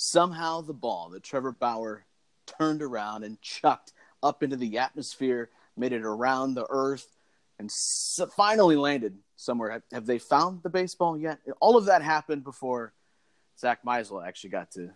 [0.00, 2.04] somehow the ball that Trevor Bauer
[2.46, 7.16] turned around and chucked up into the atmosphere, made it around the earth,
[7.58, 7.68] and
[8.36, 9.70] finally landed somewhere.
[9.70, 11.40] Have, have, they found the baseball yet?
[11.60, 12.92] All of that happened before
[13.58, 14.90] Zack Meisel actually got to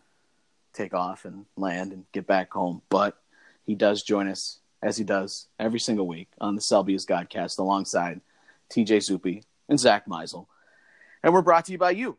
[0.72, 2.80] take off and land and get back home.
[2.89, 3.19] But
[3.66, 8.21] he does join us as he does every single week on the Selby's Godcast alongside
[8.71, 10.46] TJ Zuppe and Zack Meisel.
[11.25, 12.16] And we're brought to you by you,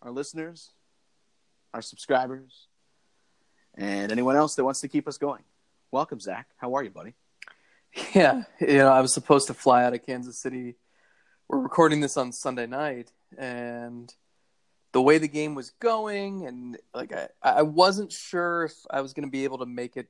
[0.00, 0.70] our listeners,
[1.72, 2.66] our subscribers,
[3.74, 5.42] and anyone else that wants to keep us going.
[5.90, 6.48] Welcome, Zack.
[6.56, 7.14] How are you, buddy?
[8.14, 10.76] Yeah, you know, I was supposed to fly out of Kansas City.
[11.48, 14.12] We're recording this on Sunday night, and
[14.92, 19.12] the way the game was going, and like I, I wasn't sure if I was
[19.12, 20.08] going to be able to make it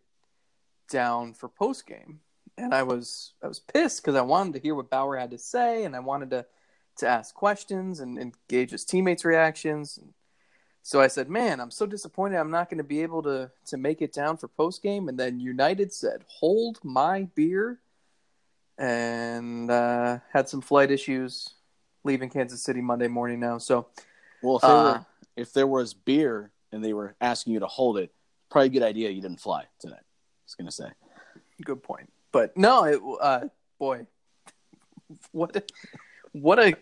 [0.90, 2.20] down for post game,
[2.58, 5.38] and I was I was pissed because I wanted to hear what Bauer had to
[5.38, 6.46] say, and I wanted to
[6.98, 9.98] to ask questions and, and gauge his teammates' reactions.
[9.98, 10.12] And
[10.82, 12.38] so I said, "Man, I'm so disappointed.
[12.38, 15.18] I'm not going to be able to to make it down for post game." And
[15.18, 17.78] then United said, "Hold my beer,"
[18.78, 21.54] and uh, had some flight issues
[22.04, 23.58] leaving Kansas City Monday morning now.
[23.58, 23.88] So,
[24.42, 27.98] well, if, uh, were, if there was beer and they were asking you to hold
[27.98, 28.10] it,
[28.50, 29.96] probably a good idea you didn't fly today.
[29.96, 30.88] I was going to say.
[31.62, 33.40] Good point, but no, it, uh,
[33.78, 34.06] boy,
[35.32, 35.70] what
[36.32, 36.74] what a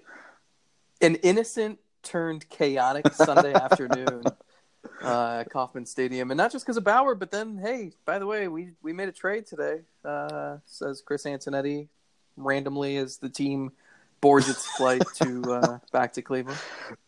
[1.00, 4.22] an innocent turned chaotic Sunday afternoon
[5.02, 8.26] uh, at Kauffman Stadium, and not just because of Bauer, but then hey, by the
[8.26, 9.80] way, we we made a trade today.
[10.04, 11.88] Uh, says Chris Antonetti
[12.36, 13.72] randomly as the team
[14.20, 16.58] boards its flight to uh, back to Cleveland.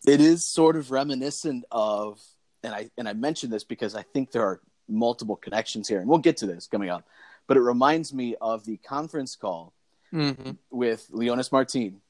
[0.07, 2.21] It is sort of reminiscent of,
[2.63, 6.09] and I and I mentioned this because I think there are multiple connections here, and
[6.09, 7.07] we'll get to this coming up.
[7.47, 9.73] But it reminds me of the conference call
[10.13, 10.53] mm-hmm.
[10.71, 12.01] with Leonys Martin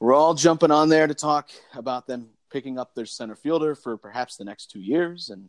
[0.00, 3.96] we're all jumping on there to talk about them picking up their center fielder for
[3.96, 5.48] perhaps the next two years and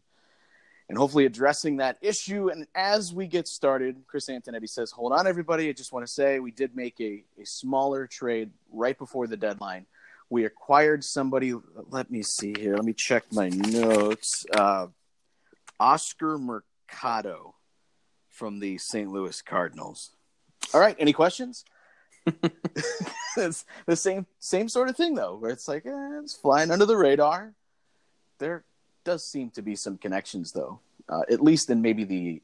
[0.90, 2.50] and hopefully addressing that issue.
[2.50, 5.70] And as we get started, Chris Antonetti says, Hold on, everybody.
[5.70, 9.38] I just want to say we did make a, a smaller trade right before the
[9.38, 9.86] deadline.
[10.32, 11.54] We acquired somebody.
[11.90, 12.76] Let me see here.
[12.76, 14.46] Let me check my notes.
[14.52, 14.88] Uh,
[15.80, 17.54] Oscar Mercado
[18.30, 19.12] from the St.
[19.12, 20.12] Louis Cardinals.
[20.74, 20.96] All right.
[21.00, 21.66] Any questions?
[23.38, 26.86] it's the same same sort of thing though, where it's like eh, it's flying under
[26.86, 27.54] the radar.
[28.38, 28.64] There
[29.04, 32.42] does seem to be some connections though, uh, at least in maybe the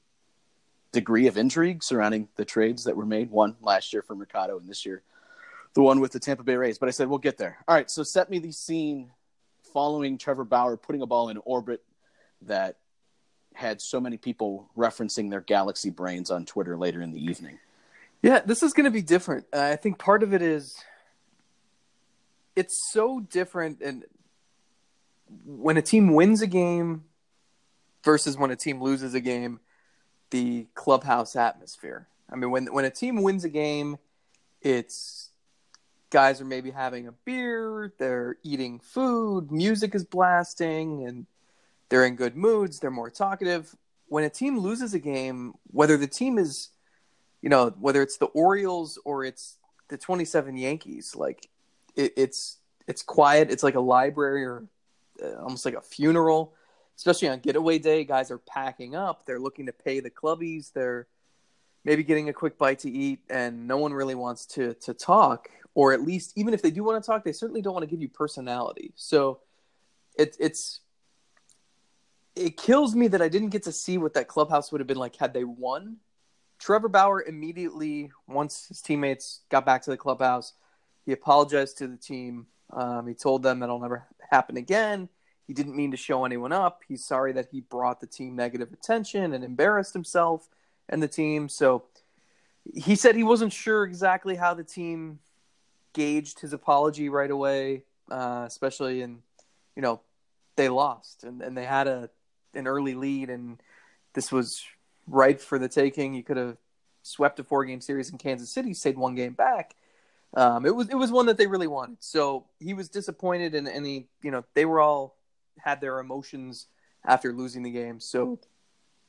[0.92, 3.30] degree of intrigue surrounding the trades that were made.
[3.30, 5.04] One last year for Mercado, and this year
[5.76, 6.80] the one with the Tampa Bay Rays.
[6.80, 7.58] But I said we'll get there.
[7.68, 9.12] All right, so set me the scene
[9.74, 11.84] following Trevor Bauer putting a ball in orbit
[12.44, 12.78] that
[13.54, 17.60] had so many people referencing their galaxy brains on Twitter later in the evening.
[18.26, 19.46] Yeah, this is going to be different.
[19.54, 20.76] Uh, I think part of it is
[22.56, 24.04] it's so different and
[25.46, 27.04] when a team wins a game
[28.04, 29.60] versus when a team loses a game,
[30.32, 32.08] the clubhouse atmosphere.
[32.28, 33.98] I mean, when when a team wins a game,
[34.60, 35.30] it's
[36.10, 41.28] guys are maybe having a beer, they're eating food, music is blasting, and
[41.90, 42.80] they're in good moods.
[42.80, 43.76] They're more talkative.
[44.08, 46.70] When a team loses a game, whether the team is
[47.46, 51.48] you know, whether it's the Orioles or it's the 27 Yankees, like
[51.96, 52.58] it, it's
[52.88, 53.52] it's quiet.
[53.52, 54.66] It's like a library or
[55.24, 56.56] uh, almost like a funeral.
[56.98, 59.28] Especially on getaway day, guys are packing up.
[59.28, 60.74] They're looking to pay the clubbies.
[60.74, 61.08] They're
[61.84, 65.50] maybe getting a quick bite to eat, and no one really wants to to talk.
[65.76, 67.92] Or at least, even if they do want to talk, they certainly don't want to
[67.92, 68.92] give you personality.
[68.96, 69.42] So,
[70.18, 70.80] it, it's
[72.36, 74.98] it kills me that I didn't get to see what that clubhouse would have been
[74.98, 75.98] like had they won
[76.66, 80.54] Trevor Bauer immediately, once his teammates got back to the clubhouse,
[81.06, 82.48] he apologized to the team.
[82.74, 85.08] Um, he told them that'll never happen again.
[85.46, 86.82] He didn't mean to show anyone up.
[86.88, 90.50] He's sorry that he brought the team negative attention and embarrassed himself
[90.90, 91.50] and the team.
[91.50, 91.84] So
[92.74, 95.20] he said he wasn't sure exactly how the team
[95.94, 99.20] gauged his apology right away, uh, especially in,
[99.76, 100.02] you know,
[100.56, 102.10] they lost and, and they had a
[102.56, 103.62] an early lead and
[104.14, 104.66] this was
[105.08, 106.14] ripe for the taking.
[106.14, 106.58] You could have
[107.06, 109.76] swept a four game series in Kansas City, stayed one game back.
[110.34, 111.98] Um, it was it was one that they really wanted.
[112.02, 115.16] So he was disappointed, and, and he you know they were all
[115.60, 116.68] had their emotions
[117.06, 118.00] after losing the game.
[118.00, 118.40] So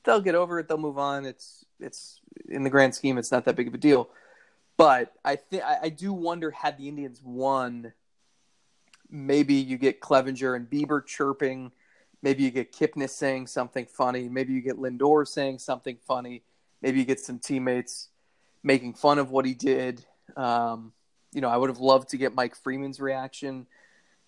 [0.05, 0.69] they'll get over it.
[0.69, 1.25] They'll move on.
[1.25, 4.09] It's it's in the grand scheme, it's not that big of a deal.
[4.77, 7.95] But I think I do wonder had the Indians won,
[9.11, 11.73] maybe you get Clevinger and Bieber chirping
[12.23, 14.29] Maybe you get Kipnis saying something funny.
[14.29, 16.43] Maybe you get Lindor saying something funny.
[16.87, 18.11] Maybe you get some teammates
[18.63, 20.07] making fun of what he did.
[20.37, 20.93] Um,
[21.33, 23.67] you know, I would have loved to get Mike Freeman's reaction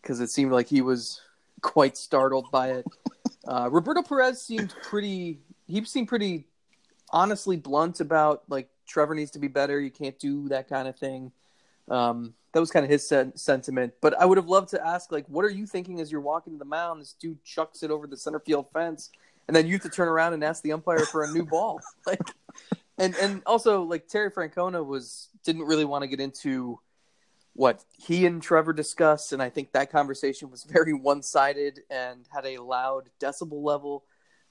[0.02, 1.20] because it seemed like he was
[1.60, 2.87] quite startled by it.
[3.46, 5.38] Uh, Roberto Perez seemed pretty.
[5.66, 6.44] He seemed pretty
[7.08, 9.81] honestly blunt about like Trevor needs to be better.
[9.81, 11.32] You can't do that kind of thing.
[11.88, 13.94] Um, that was kind of his sen- sentiment.
[14.02, 16.52] But I would have loved to ask, like, what are you thinking as you're walking
[16.52, 17.00] to the mound?
[17.00, 19.11] This dude chucks it over the center field fence,
[19.46, 21.81] and then you have to turn around and ask the umpire for a new ball.
[22.06, 22.20] Like,
[22.99, 26.81] and and also like Terry Francona was didn't really want to get into
[27.55, 32.27] what he and Trevor discussed, and I think that conversation was very one sided and
[32.33, 34.05] had a loud decibel level.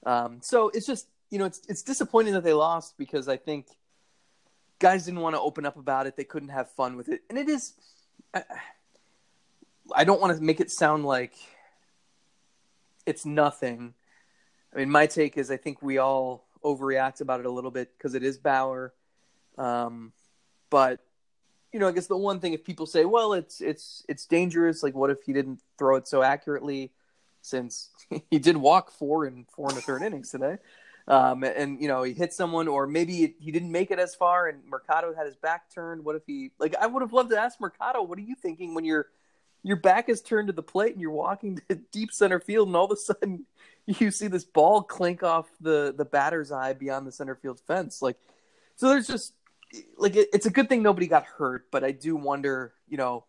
[0.06, 3.68] Um, so it's just you know it's it's disappointing that they lost because I think
[4.80, 6.16] guys didn't want to open up about it.
[6.16, 7.74] They couldn't have fun with it, and it is.
[8.34, 8.44] I,
[9.96, 11.34] I don't want to make it sound like
[13.06, 13.94] it's nothing.
[14.74, 17.92] I mean, my take is I think we all overreact about it a little bit
[17.98, 18.94] because it is Bauer.
[19.58, 20.14] Um,
[20.70, 21.00] but
[21.74, 24.84] you know, I guess the one thing if people say, well, it's it's it's dangerous.
[24.84, 26.92] Like, what if he didn't throw it so accurately?
[27.42, 27.90] Since
[28.32, 30.58] he did walk four and four in the third innings today,
[31.08, 34.48] um, and you know he hit someone, or maybe he didn't make it as far,
[34.48, 36.04] and Mercado had his back turned.
[36.04, 36.76] What if he like?
[36.76, 39.08] I would have loved to ask Mercado, what are you thinking when your
[39.64, 42.76] your back is turned to the plate and you're walking to deep center field, and
[42.76, 43.46] all of a sudden
[44.00, 48.02] you see this ball clink off the the batter's eye beyond the center field fence.
[48.02, 48.18] Like,
[48.76, 49.34] so there's just
[49.98, 53.24] like it, it's a good thing nobody got hurt, but I do wonder, you know,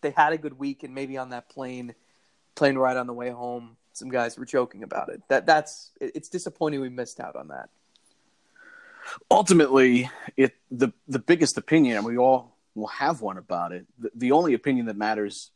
[0.00, 1.94] they had a good week and maybe on that plane,
[2.54, 5.22] plane ride on the way home, some guys were joking about it.
[5.28, 7.68] That that's it's disappointing we missed out on that.
[9.30, 13.86] Ultimately, it the the biggest opinion, and we all will have one about it.
[13.98, 15.50] The, the only opinion that matters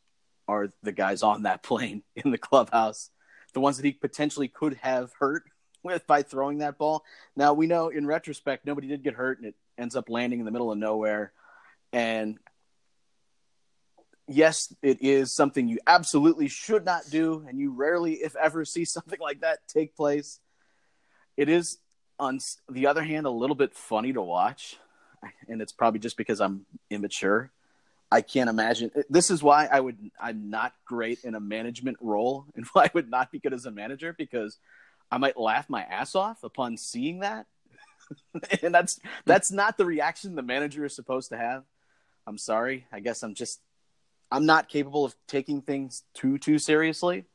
[0.47, 3.11] are the guys on that plane in the clubhouse
[3.53, 5.43] the ones that he potentially could have hurt
[5.83, 7.03] with by throwing that ball.
[7.35, 10.45] Now we know in retrospect nobody did get hurt and it ends up landing in
[10.45, 11.33] the middle of nowhere.
[11.91, 12.37] And
[14.27, 18.85] yes, it is something you absolutely should not do and you rarely if ever see
[18.85, 20.39] something like that take place.
[21.37, 21.79] It is
[22.19, 22.39] on
[22.69, 24.77] the other hand a little bit funny to watch
[25.47, 27.51] and it's probably just because I'm immature
[28.11, 28.91] I can't imagine.
[29.09, 29.97] This is why I would.
[30.19, 33.65] I'm not great in a management role, and why I would not be good as
[33.65, 34.57] a manager because
[35.09, 37.47] I might laugh my ass off upon seeing that,
[38.61, 41.63] and that's that's not the reaction the manager is supposed to have.
[42.27, 42.85] I'm sorry.
[42.91, 43.61] I guess I'm just
[44.29, 47.25] I'm not capable of taking things too too seriously.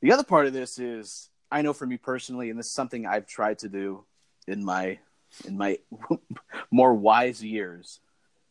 [0.00, 3.04] The other part of this is I know for me personally, and this is something
[3.04, 4.04] I've tried to do
[4.46, 5.00] in my
[5.44, 5.78] in my
[6.70, 7.98] more wise years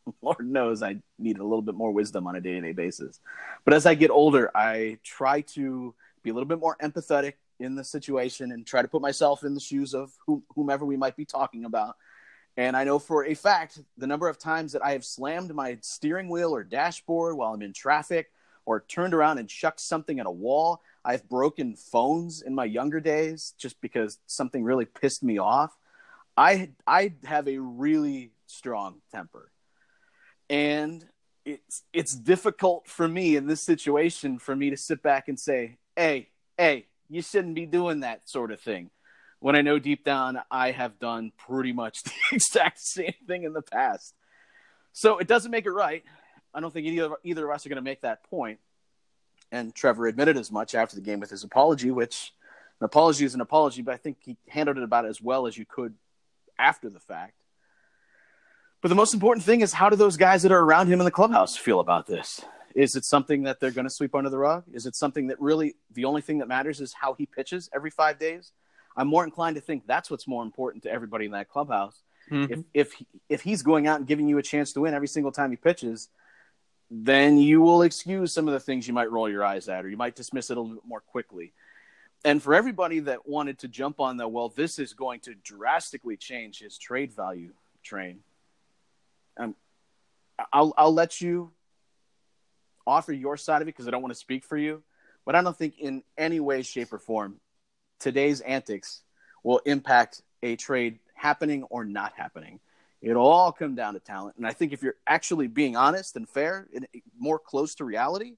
[0.22, 3.20] Lord knows I need a little bit more wisdom on a day to day basis.
[3.66, 7.76] But as I get older, I try to be a little bit more empathetic in
[7.76, 10.12] the situation and try to put myself in the shoes of
[10.56, 11.96] whomever we might be talking about.
[12.58, 15.78] And I know for a fact the number of times that I have slammed my
[15.82, 18.32] steering wheel or dashboard while I'm in traffic
[18.66, 20.82] or turned around and chucked something at a wall.
[21.04, 25.76] I've broken phones in my younger days just because something really pissed me off.
[26.38, 29.53] I I have a really strong temper
[30.54, 31.04] and
[31.46, 35.78] it's it's difficult for me in this situation for me to sit back and say,
[35.96, 38.92] "Hey, hey, you shouldn't be doing that sort of thing."
[39.40, 43.54] When I know deep down I have done pretty much the exact same thing in
[43.54, 44.14] the past.
[44.92, 46.04] So it doesn't make it right.
[46.54, 48.60] I don't think either either of us are going to make that point.
[49.52, 52.32] And Trevor admitted as much after the game with his apology, which
[52.80, 55.58] an apology is an apology, but I think he handled it about as well as
[55.58, 55.96] you could
[56.60, 57.34] after the fact.
[58.84, 61.06] But the most important thing is how do those guys that are around him in
[61.06, 62.42] the clubhouse feel about this?
[62.76, 64.66] Is it something that they're going to sweep under the rug?
[64.74, 67.90] Is it something that really the only thing that matters is how he pitches every
[67.90, 68.52] five days?
[68.98, 72.04] I'm more inclined to think that's what's more important to everybody in that clubhouse.
[72.30, 72.52] Mm-hmm.
[72.52, 75.32] If if if he's going out and giving you a chance to win every single
[75.32, 76.10] time he pitches,
[76.92, 79.90] then you will excuse some of the things you might roll your eyes at, or
[79.90, 81.54] you might dismiss it a little bit more quickly.
[82.26, 86.18] And for everybody that wanted to jump on the well, this is going to drastically
[86.18, 88.20] change his trade value train.
[90.52, 91.52] I'll I'll let you
[92.86, 94.84] offer your side of it because I don't want to speak for you,
[95.26, 97.40] but I don't think in any way, shape, or form
[98.00, 99.02] today's antics
[99.44, 102.60] will impact a trade happening or not happening.
[103.02, 106.28] It'll all come down to talent, and I think if you're actually being honest and
[106.28, 108.36] fair and more close to reality,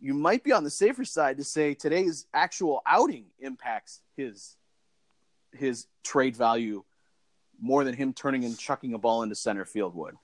[0.00, 4.56] you might be on the safer side to say today's actual outing impacts his
[5.52, 6.84] his trade value
[7.60, 10.14] more than him turning and chucking a ball into center field would.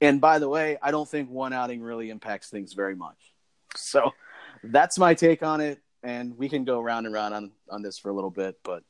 [0.00, 3.16] And by the way, I don't think one outing really impacts things very much.
[3.76, 4.12] So
[4.64, 5.80] that's my take on it.
[6.02, 8.82] And we can go round and round on, on this for a little bit, but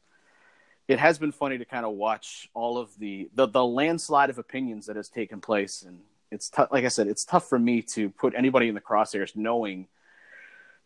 [0.87, 4.39] it has been funny to kind of watch all of the, the, the landslide of
[4.39, 5.83] opinions that has taken place.
[5.83, 6.01] And
[6.31, 9.89] it's like I said, it's tough for me to put anybody in the crosshairs knowing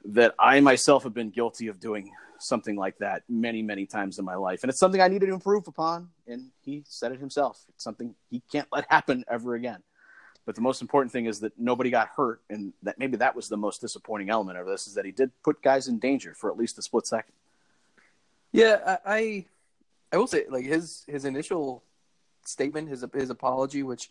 [0.07, 4.25] that I myself have been guilty of doing something like that many, many times in
[4.25, 4.63] my life.
[4.63, 6.09] And it's something I needed to improve upon.
[6.27, 7.63] And he said it himself.
[7.71, 9.83] It's something he can't let happen ever again.
[10.47, 12.43] But the most important thing is that nobody got hurt.
[12.51, 15.31] And that maybe that was the most disappointing element of this is that he did
[15.43, 17.35] put guys in danger for at least a split second.
[18.53, 19.47] Yeah, I,
[20.13, 21.83] I will say like his his initial
[22.45, 24.11] statement, his his apology, which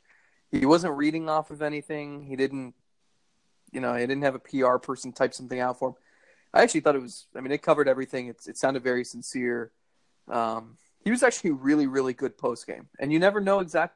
[0.51, 2.23] he wasn't reading off of anything.
[2.23, 2.73] He didn't,
[3.71, 5.95] you know, he didn't have a PR person type something out for him.
[6.53, 7.27] I actually thought it was.
[7.35, 8.27] I mean, it covered everything.
[8.27, 9.71] It it sounded very sincere.
[10.27, 13.95] Um, he was actually really really good post game, and you never know exactly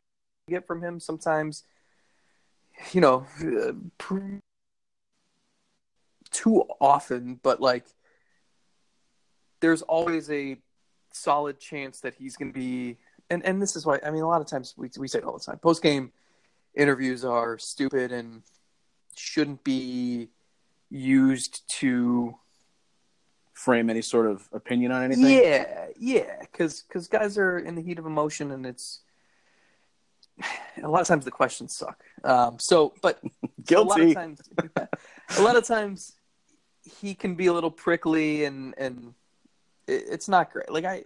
[0.50, 1.00] get from him.
[1.00, 1.64] Sometimes,
[2.92, 3.26] you know,
[6.32, 7.86] too often, but like
[9.60, 10.58] there's always a
[11.12, 12.98] solid chance that he's going to be.
[13.30, 15.26] And and this is why I mean a lot of times we we say it
[15.26, 15.58] all the time.
[15.60, 16.12] Post game
[16.76, 18.44] interviews are stupid and
[19.16, 20.30] shouldn't be
[20.90, 22.36] used to
[23.54, 25.26] frame any sort of opinion on anything.
[25.26, 29.02] Yeah, yeah, because because guys are in the heat of emotion, and it's
[30.84, 32.04] a lot of times the questions suck.
[32.24, 33.20] Um, so, but
[33.66, 34.02] guilty.
[34.02, 34.42] A lot of times,
[35.38, 36.14] a lot of times
[37.00, 39.14] he can be a little prickly, and and
[39.88, 40.72] it, it's not great.
[40.72, 41.04] Like I,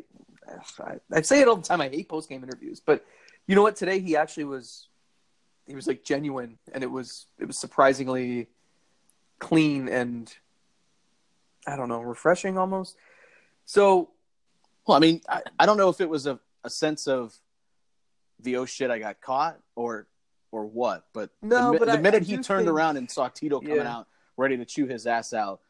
[0.79, 1.81] I, I say it all the time.
[1.81, 3.05] I hate post game interviews, but
[3.47, 3.75] you know what?
[3.75, 4.87] Today he actually was.
[5.67, 8.47] He was like genuine, and it was it was surprisingly
[9.39, 10.33] clean and
[11.67, 12.95] I don't know, refreshing almost.
[13.65, 14.09] So,
[14.87, 17.35] well, I mean, I, I don't know if it was a, a sense of
[18.43, 20.07] the oh shit, I got caught or
[20.51, 22.69] or what, but no, the, but the I, minute I he turned think...
[22.69, 23.97] around and saw Tito coming yeah.
[23.97, 24.07] out
[24.37, 25.61] ready to chew his ass out,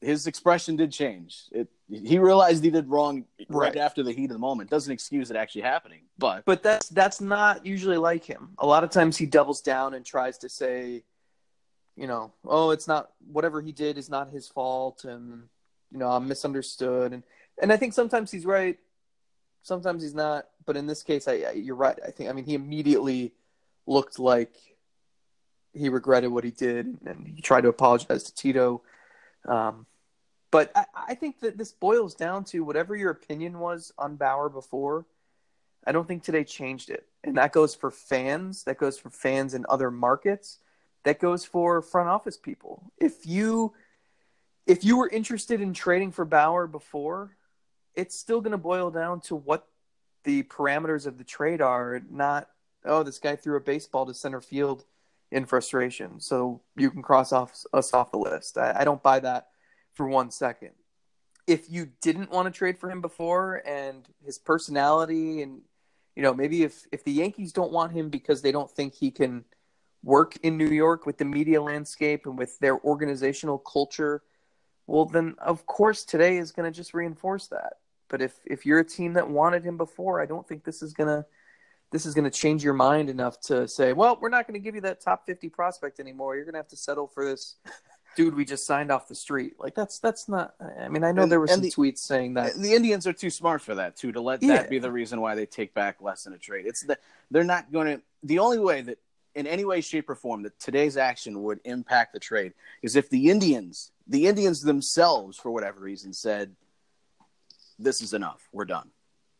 [0.00, 1.42] his expression did change.
[1.52, 4.70] It he realized he did wrong right, right after the heat of the moment.
[4.70, 8.50] Doesn't excuse it actually happening, but but that's that's not usually like him.
[8.58, 11.04] A lot of times he doubles down and tries to say
[11.96, 15.44] you know, oh, it's not whatever he did is not his fault, and
[15.90, 17.22] you know, I'm misunderstood, and
[17.60, 18.78] and I think sometimes he's right,
[19.66, 21.98] sometimes he's not, but in this case, I, I you're right.
[22.06, 23.32] I think I mean he immediately
[23.86, 24.54] looked like
[25.72, 28.82] he regretted what he did, and he tried to apologize to Tito.
[29.46, 29.86] Um,
[30.50, 34.48] but I, I think that this boils down to whatever your opinion was on Bauer
[34.48, 35.06] before.
[35.86, 38.64] I don't think today changed it, and that goes for fans.
[38.64, 40.58] That goes for fans in other markets
[41.06, 42.92] that goes for front office people.
[42.98, 43.72] If you
[44.66, 47.36] if you were interested in trading for Bauer before,
[47.96, 49.66] it's still going to boil down to what
[50.24, 52.48] the parameters of the trade are, not
[52.84, 54.84] oh this guy threw a baseball to center field
[55.32, 58.58] in frustration, so you can cross off us off the list.
[58.58, 59.48] I, I don't buy that
[59.94, 60.72] for one second.
[61.46, 65.62] If you didn't want to trade for him before and his personality and
[66.14, 69.10] you know maybe if if the Yankees don't want him because they don't think he
[69.10, 69.44] can
[70.02, 74.22] work in New York with the media landscape and with their organizational culture,
[74.86, 77.74] well, then of course today is going to just reinforce that.
[78.08, 80.92] But if if you're a team that wanted him before, I don't think this is
[80.92, 81.26] gonna
[81.90, 84.74] this is gonna change your mind enough to say, well, we're not going to give
[84.74, 86.34] you that top 50 prospect anymore.
[86.34, 87.56] You're going to have to settle for this
[88.16, 89.54] dude we just signed off the street.
[89.60, 90.54] Like that's that's not.
[90.80, 93.12] I mean, I know and, there were some the, tweets saying that the Indians are
[93.12, 94.56] too smart for that too to let yeah.
[94.56, 96.66] that be the reason why they take back less in a trade.
[96.66, 96.98] It's the
[97.30, 98.02] they're not going to.
[98.24, 98.98] The only way that
[99.36, 103.10] in any way, shape, or form that today's action would impact the trade is if
[103.10, 106.56] the Indians, the Indians themselves, for whatever reason, said,
[107.78, 108.48] "This is enough.
[108.52, 108.90] We're done."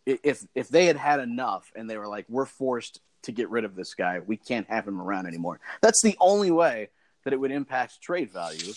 [0.04, 3.64] If if they had had enough and they were like, "We're forced to get rid
[3.64, 4.20] of this guy.
[4.20, 6.90] We can't have him around anymore." That's the only way
[7.24, 8.72] that it would impact trade value,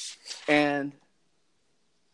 [0.48, 0.94] and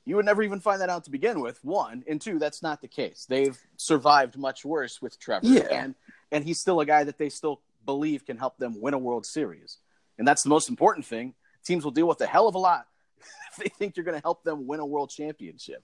[0.05, 1.63] you would never even find that out to begin with.
[1.63, 3.25] One and two, that's not the case.
[3.27, 5.67] They've survived much worse with Trevor, yeah.
[5.71, 5.95] and
[6.31, 9.25] and he's still a guy that they still believe can help them win a World
[9.25, 9.77] Series.
[10.17, 11.33] And that's the most important thing.
[11.63, 12.87] Teams will deal with a hell of a lot
[13.51, 15.83] if they think you're going to help them win a World Championship.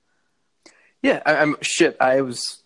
[1.01, 1.97] Yeah, I, am shit.
[1.99, 2.61] I was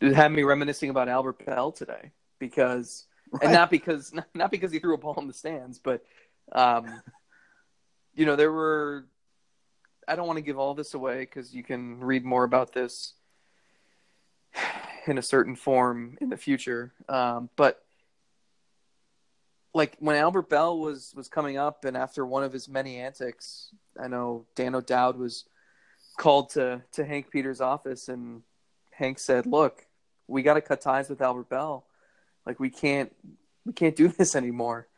[0.00, 3.44] it had me reminiscing about Albert Belle today because, right.
[3.44, 6.04] and not because not because he threw a ball in the stands, but
[6.52, 7.02] um,
[8.14, 9.06] you know there were.
[10.06, 13.12] I don't want to give all this away because you can read more about this
[15.06, 16.94] in a certain form in the future.
[17.10, 17.82] Um, but
[19.74, 23.68] like when Albert Belle was was coming up, and after one of his many antics,
[24.02, 25.44] I know Dan O'Dowd was
[26.18, 28.42] called to to Hank Peters' office, and
[28.90, 29.86] Hank said, "Look,
[30.26, 31.86] we got to cut ties with Albert Belle.
[32.44, 33.14] Like we can't
[33.64, 34.88] we can't do this anymore."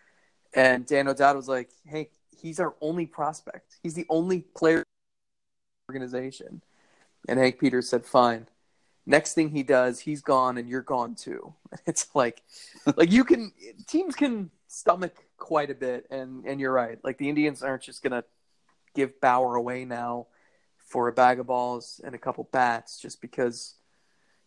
[0.53, 3.77] And Dan O'Dowd was like, "Hank, he's our only prospect.
[3.85, 4.83] He's the only player
[5.89, 6.63] organization."
[7.29, 8.49] And Hank Peters said, "Fine."
[9.07, 11.55] Next thing he does, he's gone, and you're gone too.
[11.87, 12.43] It's like,
[12.97, 13.53] like you can
[13.87, 16.07] teams can stomach quite a bit.
[16.11, 16.99] And and you're right.
[17.05, 18.25] Like the Indians aren't just gonna
[18.95, 20.27] give Bauer away now
[20.91, 23.77] for a bag of balls and a couple bats just because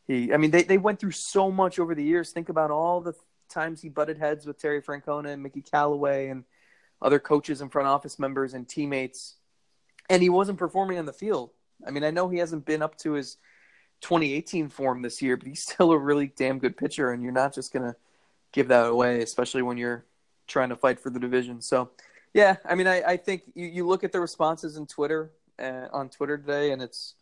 [0.05, 2.31] he I mean they, they went through so much over the years.
[2.31, 3.13] Think about all the
[3.49, 6.43] times he butted heads with Terry Francona and Mickey Callaway and
[7.01, 9.35] other coaches and front office members and teammates
[10.09, 11.51] and he wasn't performing on the field.
[11.87, 13.37] I mean, I know he hasn't been up to his
[14.01, 17.53] 2018 form this year, but he's still a really damn good pitcher and you're not
[17.53, 17.95] just going to
[18.51, 20.03] give that away, especially when you're
[20.45, 21.61] trying to fight for the division.
[21.61, 21.91] So,
[22.33, 25.87] yeah, I mean, I, I think you, you look at the responses in Twitter uh,
[25.91, 27.15] on Twitter today, and it's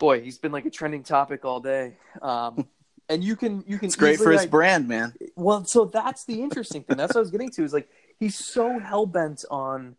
[0.00, 1.94] boy, he's been like a trending topic all day.
[2.20, 2.66] Um,
[3.08, 3.86] and you can you can.
[3.86, 5.14] It's great for his like, brand, man.
[5.36, 6.96] Well, so that's the interesting thing.
[6.96, 7.64] That's what I was getting to.
[7.64, 9.94] Is like he's so hell bent on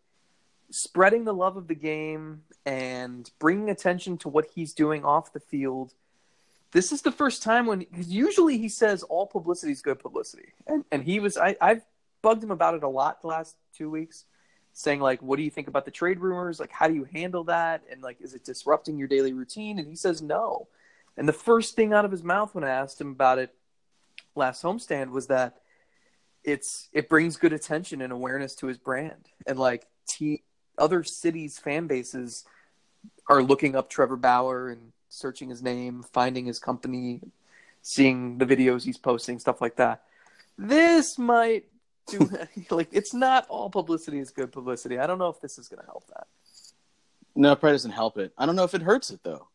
[0.70, 5.40] spreading the love of the game and bringing attention to what he's doing off the
[5.40, 5.94] field.
[6.72, 10.52] This is the first time when cause usually he says all publicity is good publicity,
[10.66, 11.82] and and he was I I've
[12.22, 14.24] bugged him about it a lot the last two weeks
[14.72, 16.58] saying like what do you think about the trade rumors?
[16.58, 17.82] Like how do you handle that?
[17.90, 19.78] And like is it disrupting your daily routine?
[19.78, 20.68] And he says no.
[21.16, 23.54] And the first thing out of his mouth when i asked him about it
[24.34, 25.58] last homestand was that
[26.42, 29.28] it's it brings good attention and awareness to his brand.
[29.46, 30.42] And like t-
[30.78, 32.44] other cities fan bases
[33.28, 37.20] are looking up trevor bauer and searching his name finding his company
[37.82, 40.02] seeing the videos he's posting stuff like that.
[40.56, 41.64] This might
[42.06, 42.28] do
[42.70, 44.98] like it's not all publicity is good publicity.
[44.98, 46.26] I don't know if this is going to help that.
[47.34, 48.32] No, it probably doesn't help it.
[48.36, 49.48] I don't know if it hurts it though.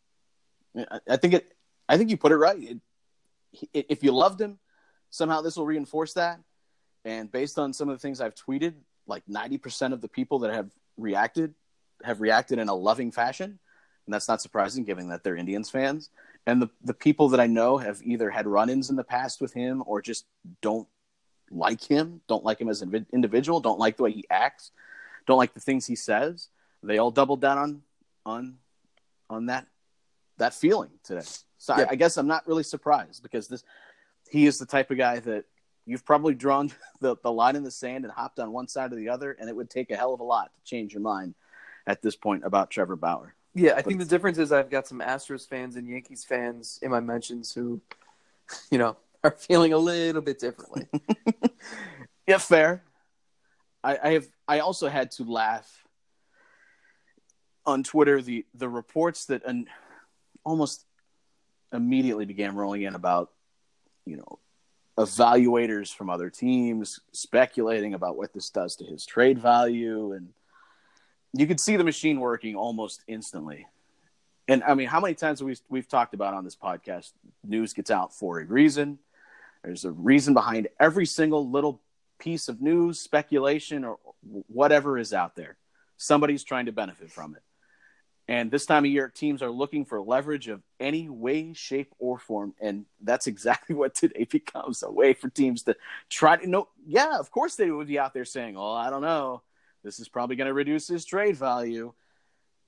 [0.76, 1.54] I, I think it.
[1.90, 2.58] I think you put it right.
[2.62, 2.80] It,
[3.74, 4.60] it, if you loved him,
[5.10, 6.40] somehow this will reinforce that.
[7.06, 8.74] And based on some of the things I've tweeted,
[9.06, 11.54] like ninety percent of the people that have reacted
[12.04, 13.60] have reacted in a loving fashion,
[14.06, 16.10] and that's not surprising given that they're Indians fans.
[16.46, 19.54] And the the people that I know have either had run-ins in the past with
[19.54, 20.26] him or just
[20.62, 20.88] don't
[21.52, 24.72] like him, don't like him as an individual, don't like the way he acts,
[25.26, 26.50] don't like the things he says.
[26.84, 27.82] They all doubled down on
[28.26, 28.58] on
[29.30, 29.68] on that
[30.38, 31.26] that feeling today.
[31.58, 33.64] So I, I guess I'm not really surprised because this
[34.30, 35.46] he is the type of guy that
[35.86, 38.96] you've probably drawn the, the line in the sand and hopped on one side or
[38.96, 41.34] the other, and it would take a hell of a lot to change your mind
[41.88, 43.34] at this point about Trevor Bauer.
[43.56, 46.80] Yeah, I but, think the difference is I've got some Astros fans and Yankees fans
[46.84, 47.82] in my mentions who,
[48.72, 50.88] you know, are feeling a little bit differently.
[52.28, 52.84] yeah, fair.
[53.84, 54.28] I, I have.
[54.48, 55.84] I also had to laugh
[57.66, 59.68] on Twitter the the reports that an,
[60.44, 60.86] almost
[61.74, 63.32] immediately began rolling in about
[64.06, 64.40] you know
[64.98, 70.30] evaluators from other teams speculating about what this does to his trade value and
[71.34, 73.68] you could see the machine working almost instantly
[74.48, 77.12] and i mean how many times we've we we've talked about on this podcast
[77.44, 78.98] news gets out for a reason
[79.64, 81.82] there's a reason behind every single little
[82.20, 83.98] piece of news, speculation, or
[84.48, 85.58] whatever is out there.
[85.98, 87.42] Somebody's trying to benefit from it.
[88.30, 92.20] And this time of year, teams are looking for leverage of any way, shape, or
[92.20, 92.54] form.
[92.60, 95.76] And that's exactly what today becomes a way for teams to
[96.10, 96.68] try to know.
[96.86, 99.44] Yeah, of course they would be out there saying, Oh, I don't know.
[99.84, 101.94] This is probably going to reduce his trade value.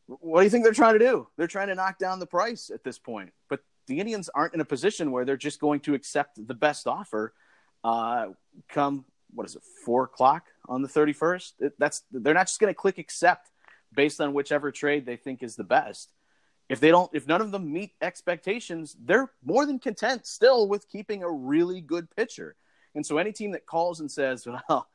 [0.08, 1.28] What do you think they're trying to do?
[1.38, 3.34] They're trying to knock down the price at this point.
[3.50, 6.88] But the Indians aren't in a position where they're just going to accept the best
[6.88, 7.34] offer.
[7.84, 8.28] Uh,
[8.70, 11.56] come what is it, four o'clock on the thirty first?
[11.78, 13.50] That's they're not just going to click accept
[13.94, 16.14] based on whichever trade they think is the best.
[16.70, 20.88] If they don't, if none of them meet expectations, they're more than content still with
[20.88, 22.56] keeping a really good pitcher.
[22.94, 24.88] And so, any team that calls and says, "Well,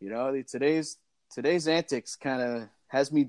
[0.00, 0.98] you know, today's
[1.32, 3.28] today's antics kind of has me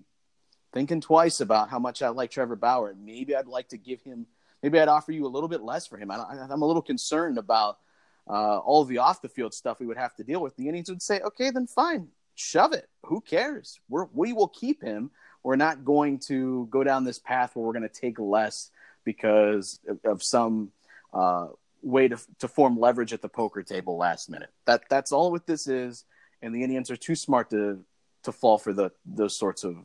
[0.74, 4.02] thinking twice about how much I like Trevor Bauer, and maybe I'd like to give
[4.02, 4.26] him."
[4.64, 6.12] Maybe I'd offer you a little bit less for him.
[6.12, 7.80] I, am a little concerned about
[8.28, 10.56] uh, all the off the field stuff we would have to deal with.
[10.56, 12.88] The Indians would say, okay, then fine, shove it.
[13.06, 13.80] Who cares?
[13.90, 15.12] We're, we will keep him.
[15.44, 18.70] We're not going to go down this path where we're going to take less
[19.04, 20.72] because of, of some
[21.14, 21.48] uh,
[21.82, 24.50] way to, to form leverage at the poker table last minute.
[24.66, 26.06] That that's all what this is,
[26.44, 27.84] and the Indians are too smart to
[28.24, 29.78] to fall for the those sorts of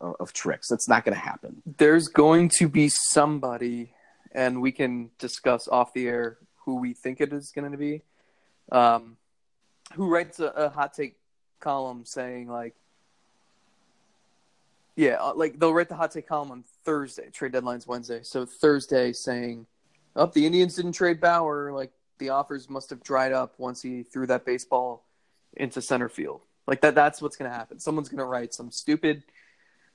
[0.00, 0.68] of tricks.
[0.68, 1.62] That's not going to happen.
[1.78, 3.92] There's going to be somebody
[4.34, 8.02] and we can discuss off the air who we think it is going to be.
[8.72, 9.16] Um,
[9.94, 11.16] who writes a, a, hot take
[11.60, 12.74] column saying like,
[14.96, 17.28] yeah, uh, like they'll write the hot take column on Thursday.
[17.30, 19.66] Trade deadline's Wednesday, so Thursday saying,
[20.16, 21.72] "Up, oh, the Indians didn't trade Bauer.
[21.72, 25.04] Like the offers must have dried up once he threw that baseball
[25.56, 26.40] into center field.
[26.66, 26.94] Like that.
[26.94, 27.78] That's what's going to happen.
[27.78, 29.24] Someone's going to write some stupid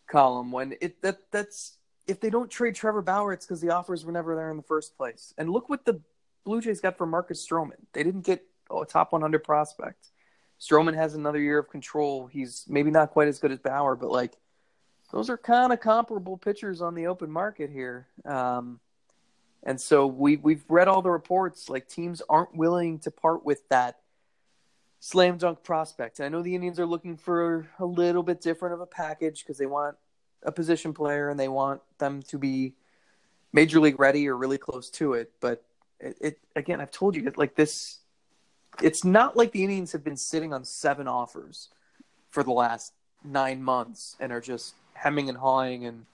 [0.07, 1.78] column when it that that's
[2.09, 4.63] if they don't trade Trevor Bauer, it's because the offers were never there in the
[4.63, 5.33] first place.
[5.37, 6.01] And look what the
[6.43, 7.77] Blue Jays got for Marcus Stroman.
[7.93, 10.07] They didn't get a top 100 prospect.
[10.59, 12.25] Stroman has another year of control.
[12.27, 14.33] He's maybe not quite as good as Bauer, but like
[15.11, 18.07] those are kind of comparable pitchers on the open market here.
[18.25, 18.79] Um,
[19.63, 23.67] and so we we've read all the reports like teams aren't willing to part with
[23.69, 23.97] that
[24.99, 26.19] slam dunk prospect.
[26.19, 29.57] I know the Indians are looking for a little bit different of a package because
[29.57, 29.95] they want
[30.43, 32.73] a position player and they want them to be
[33.51, 35.31] major league ready or really close to it.
[35.39, 35.63] But
[35.99, 37.99] it, it again, I've told you like this.
[38.81, 41.69] It's not like the Indians have been sitting on seven offers
[42.29, 46.05] for the last nine months and are just hemming and hawing and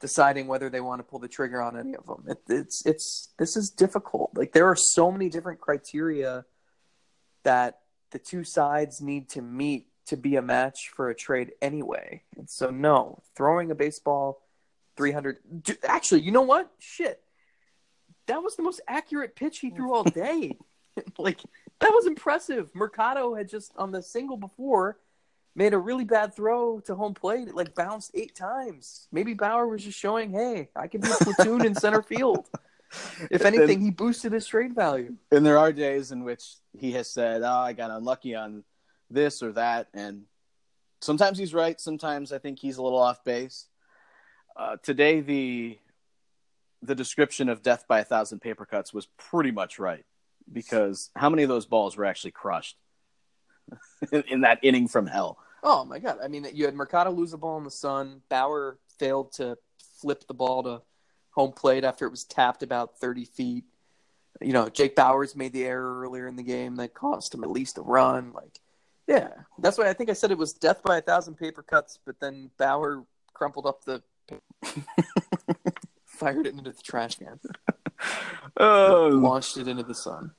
[0.00, 2.24] deciding whether they want to pull the trigger on any of them.
[2.26, 4.30] It, it's it's this is difficult.
[4.34, 6.44] Like there are so many different criteria
[7.42, 12.22] that the two sides need to meet to be a match for a trade anyway.
[12.36, 14.42] And so no, throwing a baseball
[14.96, 15.38] 300
[15.84, 16.70] actually, you know what?
[16.78, 17.22] Shit.
[18.26, 20.56] That was the most accurate pitch he threw all day.
[21.18, 21.40] like
[21.80, 22.70] that was impressive.
[22.74, 24.98] Mercado had just on the single before
[25.54, 27.48] made a really bad throw to home plate.
[27.48, 29.08] It like bounced eight times.
[29.12, 32.48] Maybe Bauer was just showing, hey, I can be a platoon in center field.
[33.30, 35.14] If anything, and, he boosted his trade value.
[35.30, 38.64] And there are days in which he has said, "Oh, I got unlucky on
[39.10, 40.24] this or that," and
[41.00, 41.80] sometimes he's right.
[41.80, 43.66] Sometimes I think he's a little off base.
[44.56, 45.78] Uh, today, the
[46.82, 50.04] the description of death by a thousand paper cuts was pretty much right
[50.50, 52.76] because how many of those balls were actually crushed
[54.28, 55.38] in that inning from hell?
[55.62, 56.18] Oh my god!
[56.22, 58.22] I mean, you had Mercado lose a ball in the sun.
[58.28, 59.58] Bauer failed to
[60.00, 60.82] flip the ball to
[61.30, 63.64] home plate after it was tapped about 30 feet.
[64.40, 67.50] You know, Jake Bauers made the error earlier in the game that cost him at
[67.50, 68.32] least a run.
[68.32, 68.58] Like,
[69.10, 71.98] yeah, that's why I think I said it was death by a thousand paper cuts,
[72.06, 74.00] but then Bauer crumpled up the,
[76.06, 77.40] fired it into the trash can,
[78.56, 79.10] oh.
[79.12, 80.30] launched it into the sun.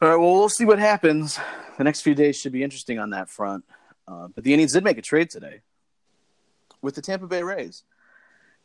[0.00, 1.38] All right, well, we'll see what happens.
[1.76, 3.64] The next few days should be interesting on that front.
[4.08, 5.60] Uh, but the Indians did make a trade today
[6.80, 7.82] with the Tampa Bay Rays.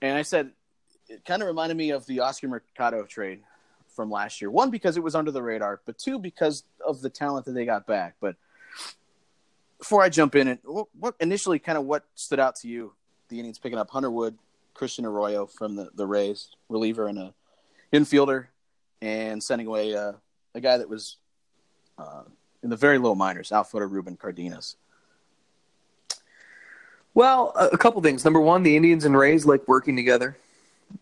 [0.01, 0.51] And I said
[1.09, 3.41] it kind of reminded me of the Oscar Mercado trade
[3.95, 4.49] from last year.
[4.49, 7.65] One because it was under the radar, but two because of the talent that they
[7.65, 8.15] got back.
[8.19, 8.35] But
[9.77, 12.93] before I jump in, and what initially kind of what stood out to you?
[13.29, 14.37] The Indians picking up Hunter Wood,
[14.73, 17.33] Christian Arroyo from the the Rays, reliever and a
[17.93, 18.47] infielder,
[19.01, 20.13] and sending away uh,
[20.53, 21.17] a guy that was
[21.97, 22.23] uh,
[22.63, 24.75] in the very low minors, outfielder Ruben Cardenas.
[27.13, 28.23] Well, a couple things.
[28.23, 30.37] Number one, the Indians and Rays like working together.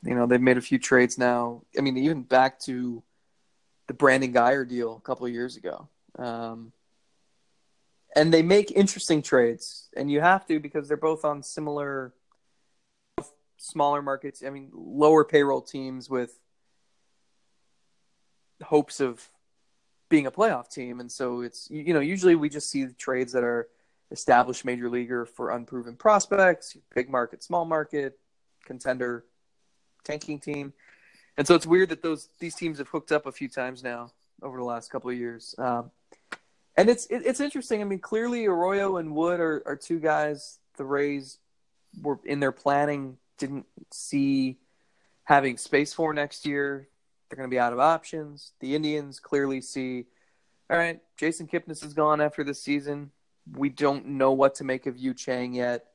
[0.04, 1.64] You know, they've made a few trades now.
[1.78, 3.04] I mean, even back to
[3.88, 5.88] the Brandon Guyer deal a couple of years ago.
[6.18, 6.72] Um,
[8.16, 12.14] and they make interesting trades, and you have to because they're both on similar
[13.58, 14.44] smaller markets.
[14.46, 16.40] I mean, lower payroll teams with
[18.64, 19.28] hopes of
[20.10, 23.44] being a playoff team, and so it's you know usually we just see trades that
[23.44, 23.68] are
[24.12, 28.18] established major leaguer for unproven prospects, big market, small market,
[28.66, 29.26] contender,
[30.04, 30.74] tanking team.
[31.38, 34.12] And so it's weird that those these teams have hooked up a few times now
[34.42, 35.56] over the last couple of years.
[35.58, 35.92] Um,
[36.76, 37.82] and it's it, it's interesting.
[37.82, 41.40] I mean, clearly Arroyo and Wood are, are two guys the Rays
[42.02, 44.58] were in their planning didn't see
[45.24, 46.90] having space for next year.
[47.30, 48.52] They're going to be out of options.
[48.60, 50.06] The Indians clearly see,
[50.70, 53.12] all right, Jason Kipnis is gone after this season
[53.56, 55.86] we don't know what to make of Yu Chang yet.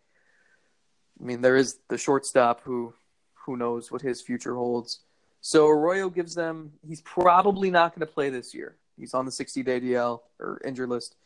[1.21, 2.95] I mean, there is the shortstop who
[3.44, 5.00] who knows what his future holds.
[5.40, 6.72] So Arroyo gives them.
[6.87, 8.76] He's probably not going to play this year.
[8.98, 11.16] He's on the 60 day DL or injured list,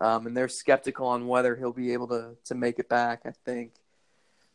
[0.00, 3.22] um, and they're skeptical on whether he'll be able to to make it back.
[3.24, 3.72] I think,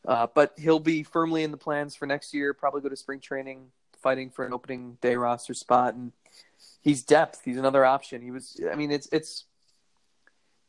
[0.07, 2.53] uh, but he'll be firmly in the plans for next year.
[2.53, 3.67] Probably go to spring training,
[4.01, 6.11] fighting for an opening day roster spot, and
[6.81, 7.41] he's depth.
[7.43, 8.21] He's another option.
[8.21, 8.61] He was.
[8.71, 9.45] I mean, it's it's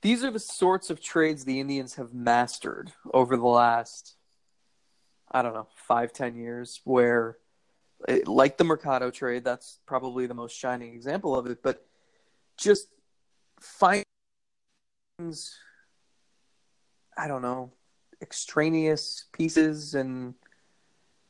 [0.02, 4.16] these are the sorts of trades the Indians have mastered over the last,
[5.32, 7.38] I don't know, five, ten years, where,
[8.08, 11.86] eh, like the Mercado trade, that's probably the most shining example of it, but
[12.56, 12.88] just
[13.60, 14.04] find
[17.16, 17.72] I don't know,
[18.20, 20.34] extraneous pieces and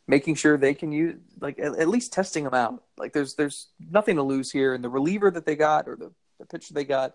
[0.06, 2.82] making sure they can use like at, at, least testing them out.
[2.96, 6.12] Like there's there's nothing to lose here, and the reliever that they got or the,
[6.38, 7.14] the pitcher they got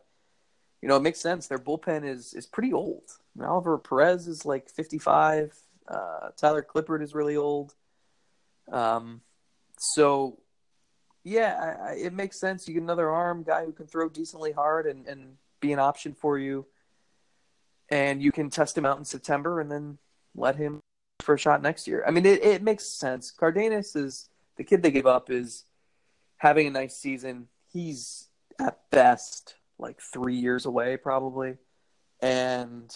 [0.81, 1.47] you know, it makes sense.
[1.47, 3.03] Their bullpen is is pretty old.
[3.41, 5.55] Oliver Perez is like 55.
[5.87, 7.73] Uh, Tyler Clippard is really old.
[8.71, 9.21] Um,
[9.77, 10.39] so
[11.23, 12.67] yeah, I, I, it makes sense.
[12.67, 16.13] You get another arm guy who can throw decently hard and, and be an option
[16.13, 16.65] for you,
[17.89, 19.97] and you can test him out in September and then
[20.35, 20.79] let him
[21.19, 22.03] for a shot next year.
[22.07, 23.31] I mean, it, it makes sense.
[23.31, 25.65] Cardenas is the kid they gave up is
[26.37, 27.47] having a nice season.
[27.71, 31.57] He's at best like three years away probably,
[32.21, 32.89] and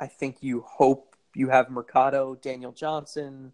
[0.00, 3.52] I think you hope you have Mercado, Daniel Johnson,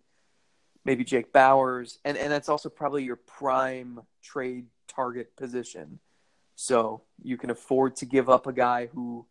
[0.84, 5.98] maybe Jake Bauers, and and that's also probably your prime trade target position.
[6.56, 9.26] So you can afford to give up a guy who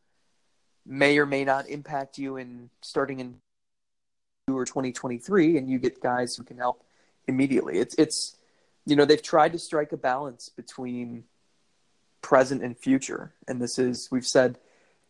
[0.86, 3.36] may or may not impact you in starting in
[4.50, 6.84] or 2023 and you get guys who can help
[7.28, 7.80] immediately.
[7.80, 8.38] It's it's
[8.86, 11.26] you know they've tried to strike a balance between
[12.22, 14.58] present and future and this is we've said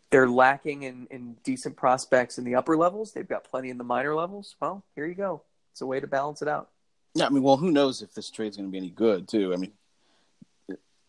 [0.10, 3.12] they're lacking in, in decent prospects in the upper levels.
[3.12, 4.56] They've got plenty in the minor levels.
[4.62, 5.42] Well, here you go.
[5.72, 6.70] It's a way to balance it out.
[7.14, 9.54] Yeah, I mean, well, who knows if this trade's going to be any good, too?
[9.54, 9.72] I mean,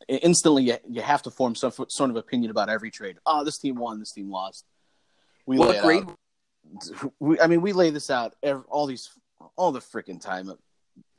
[0.08, 3.18] instantly you, you have to form some sort of opinion about every trade.
[3.26, 4.64] Oh, this team won, this team lost.
[5.46, 6.04] We lay great.
[7.18, 9.11] We, I mean, we lay this out every, all these
[9.56, 10.50] all the freaking time.
[10.50, 10.58] It,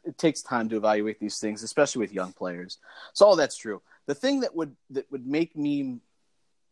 [0.06, 2.78] it takes time to evaluate these things, especially with young players.
[3.14, 3.82] So all that's true.
[4.06, 6.00] The thing that would that would make me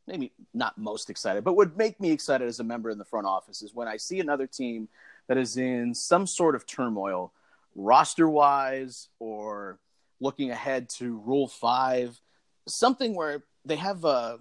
[0.08, 3.28] maybe not most excited, but would make me excited as a member in the front
[3.28, 4.88] office is when I see another team
[5.28, 7.34] that is in some sort of turmoil,
[7.76, 9.78] roster wise, or
[10.20, 12.20] looking ahead to Rule 5,
[12.68, 14.40] something where they have a,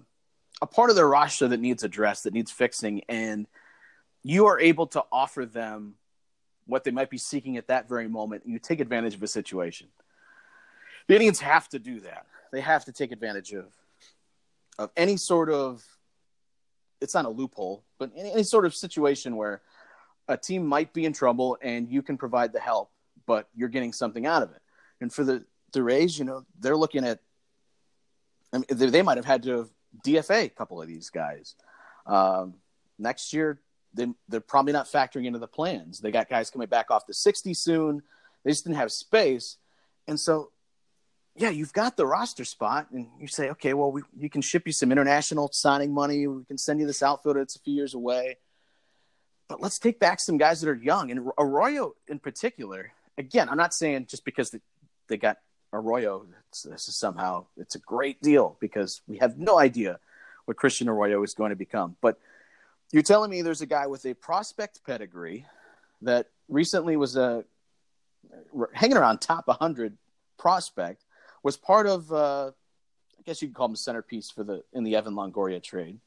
[0.61, 3.45] a part of their roster that needs addressed, that needs fixing, and
[4.23, 5.95] you are able to offer them
[6.65, 9.27] what they might be seeking at that very moment, and you take advantage of a
[9.27, 9.87] situation.
[11.07, 12.25] The Indians have to do that.
[12.51, 13.65] They have to take advantage of
[14.77, 15.83] of any sort of
[17.01, 19.61] it's not a loophole, but any, any sort of situation where
[20.27, 22.91] a team might be in trouble and you can provide the help,
[23.25, 24.61] but you're getting something out of it.
[24.99, 27.19] And for the the Rays, you know, they're looking at.
[28.53, 29.69] I mean, they, they might have had to have
[30.05, 31.55] DFA a couple of these guys.
[32.05, 32.55] Um,
[32.97, 33.59] next year,
[33.93, 35.99] they, they're probably not factoring into the plans.
[35.99, 38.01] They got guys coming back off the 60 soon.
[38.43, 39.57] They just didn't have space,
[40.07, 40.51] and so
[41.37, 44.73] yeah, you've got the roster spot, and you say, okay, well, we, can ship you
[44.73, 46.25] some international signing money.
[46.25, 48.37] We can send you this outfielder that's a few years away.
[49.47, 51.11] But let's take back some guys that are young.
[51.11, 54.53] And Arroyo, in particular, again, I'm not saying just because
[55.07, 55.37] they got
[55.71, 59.99] Arroyo, this is somehow it's a great deal because we have no idea
[60.45, 61.95] what Christian Arroyo is going to become.
[62.01, 62.19] But
[62.91, 65.45] you're telling me there's a guy with a prospect pedigree
[66.01, 67.43] that recently was a
[68.73, 69.97] hanging around top 100
[70.37, 71.03] prospect
[71.47, 74.83] was part of, uh, I guess you could call him a centerpiece for the in
[74.83, 75.97] the Evan Longoria trade.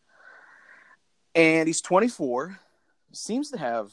[1.35, 2.59] And he's 24,
[3.13, 3.91] seems to have,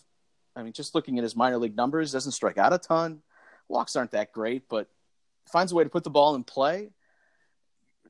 [0.58, 3.22] I mean, just looking at his minor league numbers, doesn't strike out a ton.
[3.70, 4.90] Walks aren't that great, but
[5.50, 6.90] finds a way to put the ball in play.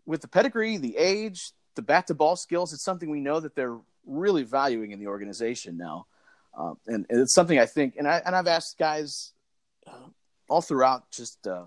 [0.08, 3.54] With the pedigree, the age, the bat to ball skills, it's something we know that
[3.54, 6.08] they're really valuing in the organization now.
[6.58, 9.34] Um, and, and, it's something I think, and I and I've asked guys
[9.86, 10.10] uh,
[10.50, 11.66] all throughout just uh,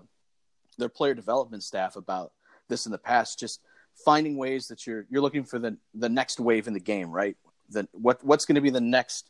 [0.81, 2.33] their player development staff about
[2.67, 3.39] this in the past.
[3.39, 3.61] Just
[4.03, 7.37] finding ways that you're you're looking for the the next wave in the game, right?
[7.69, 9.29] The what what's going to be the next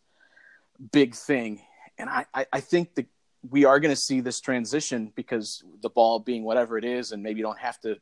[0.92, 1.62] big thing,
[1.98, 3.06] and I I, I think that
[3.50, 7.22] we are going to see this transition because the ball being whatever it is, and
[7.22, 7.98] maybe you don't have to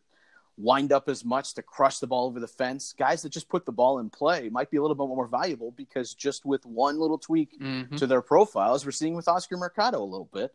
[0.58, 2.94] wind up as much to crush the ball over the fence.
[2.98, 5.72] Guys that just put the ball in play might be a little bit more valuable
[5.72, 7.96] because just with one little tweak mm-hmm.
[7.96, 10.52] to their profiles, we're seeing with Oscar Mercado a little bit.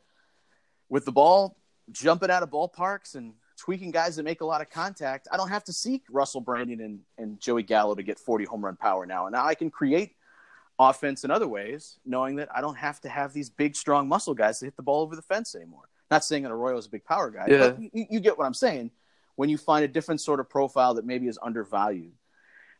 [0.90, 1.56] With the ball
[1.92, 5.28] jumping out of ballparks and tweaking guys that make a lot of contact.
[5.30, 8.64] I don't have to seek Russell Brandon and, and Joey Gallo to get 40 home
[8.64, 9.26] run power now.
[9.26, 10.12] And now I can create
[10.78, 14.34] offense in other ways, knowing that I don't have to have these big, strong muscle
[14.34, 15.88] guys to hit the ball over the fence anymore.
[16.10, 17.58] Not saying that Arroyo is a big power guy, yeah.
[17.58, 18.90] but you, you, get what I'm saying.
[19.36, 22.12] When you find a different sort of profile that maybe is undervalued,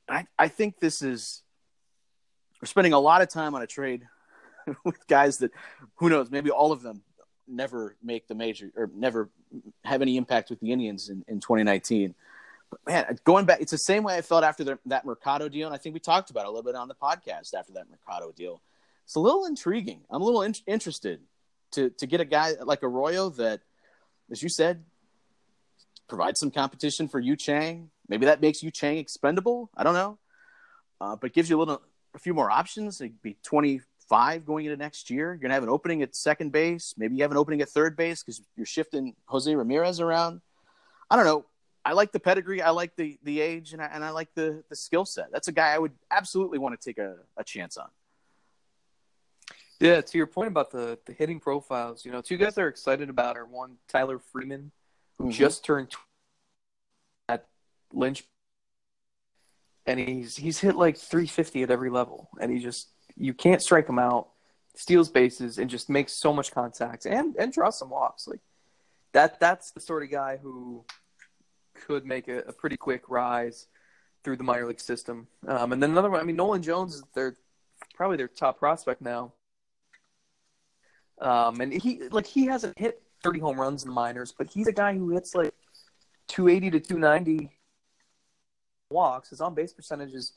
[0.09, 1.43] I, I think this is
[2.61, 4.07] we're spending a lot of time on a trade
[4.85, 5.53] with guys that
[5.97, 7.03] who knows maybe all of them
[7.47, 9.31] never make the major or never
[9.85, 12.15] have any impact with the Indians in, in 2019.
[12.71, 15.67] But man, going back, it's the same way I felt after the, that Mercado deal,
[15.67, 17.87] and I think we talked about it a little bit on the podcast after that
[17.91, 18.61] Mercado deal.
[19.05, 20.01] It's a little intriguing.
[20.11, 21.21] I'm a little in- interested
[21.73, 23.61] to to get a guy like Arroyo that,
[24.31, 24.85] as you said,
[26.09, 27.91] provides some competition for Yu Chang.
[28.09, 29.71] Maybe that makes Yu Chang expendable.
[29.77, 30.19] I don't know,
[31.01, 31.83] uh, but gives you a little
[32.15, 33.01] a few more options.
[33.01, 35.29] It'd be 20 five going into next year.
[35.29, 36.95] You're gonna have an opening at second base.
[36.97, 40.41] Maybe you have an opening at third base because you're shifting Jose Ramirez around.
[41.11, 41.45] I don't know.
[41.85, 42.63] I like the pedigree.
[42.63, 45.27] I like the the age, and I, and I like the the skill set.
[45.33, 47.89] That's a guy I would absolutely want to take a, a chance on.
[49.81, 52.69] Yeah, to your point about the the hitting profiles, you know, two guys that are
[52.69, 54.71] excited about are one Tyler Freeman,
[55.19, 55.33] who mm-hmm.
[55.33, 55.93] just turned
[57.29, 57.47] at
[57.93, 58.25] Lynch,
[59.85, 63.89] and he's he's hit like 350 at every level, and he just you can't strike
[63.89, 64.29] him out,
[64.75, 68.27] steals bases, and just makes so much contact and and draws some walks.
[68.27, 68.41] Like
[69.13, 70.85] that that's the sort of guy who
[71.75, 73.67] could make a, a pretty quick rise
[74.23, 75.27] through the minor league system.
[75.47, 77.37] Um, and then another one, I mean, Nolan Jones is their
[77.95, 79.33] probably their top prospect now.
[81.21, 84.67] Um, and he like he hasn't hit 30 home runs in the minors, but he's
[84.67, 85.55] a guy who hits like
[86.29, 87.51] 280 to 290
[88.91, 89.31] walks.
[89.31, 90.33] His on base percentage is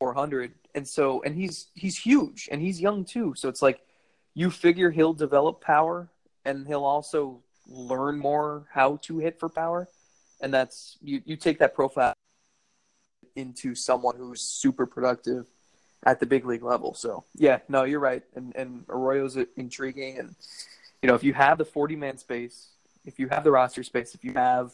[0.00, 3.34] 400, and so and he's he's huge and he's young too.
[3.36, 3.80] So it's like
[4.34, 6.08] you figure he'll develop power
[6.44, 9.88] and he'll also learn more how to hit for power,
[10.40, 12.14] and that's you you take that profile
[13.34, 15.46] into someone who's super productive
[16.04, 16.94] at the big league level.
[16.94, 20.34] So yeah, no, you're right, and and Arroyo's intriguing, and
[21.02, 22.68] you know if you have the 40 man space,
[23.04, 24.72] if you have the roster space, if you have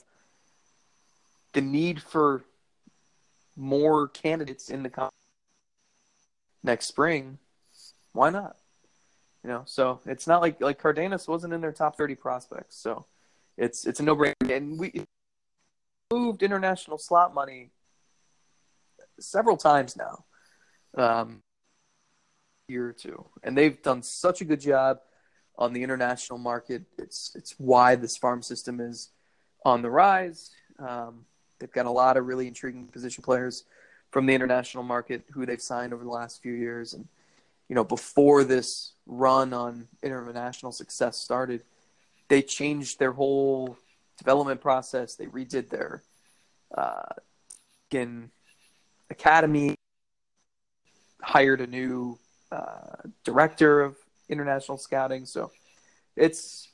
[1.55, 2.45] the need for
[3.57, 5.11] more candidates in the
[6.63, 7.39] next spring,
[8.13, 8.57] why not?
[9.43, 13.07] You know, so it's not like like Cardenas wasn't in their top 30 prospects, so
[13.59, 14.33] it's it's a no brainer.
[14.51, 15.05] And we
[16.11, 17.71] moved international slot money
[19.21, 20.25] several times now,
[20.97, 21.43] um,
[22.69, 25.01] year or two, and they've done such a good job
[25.59, 26.85] on the international market.
[26.97, 29.11] It's it's why this farm system is
[29.63, 30.51] on the rise.
[30.79, 31.27] Um,
[31.65, 33.65] they've got a lot of really intriguing position players
[34.11, 37.09] from the international market who they've signed over the last few years, and
[37.71, 41.63] you know before this run on international success started,
[42.29, 43.79] they changed their whole
[44.19, 45.15] development process.
[45.15, 46.03] They redid their
[46.77, 47.15] uh,
[49.09, 49.75] academy,
[51.23, 52.19] hired a new
[52.53, 53.97] uh, director of
[54.29, 55.25] international scouting.
[55.25, 55.51] So
[56.15, 56.69] it's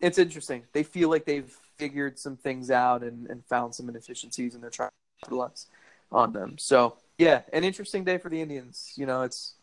[0.00, 0.64] it's interesting.
[0.74, 4.70] They feel like they've figured some things out and, and found some inefficiencies, and they're
[4.70, 5.66] trying to capitalize
[6.12, 6.56] on them.
[6.58, 8.92] So yeah, an interesting day for the Indians.
[8.96, 9.54] You know, it's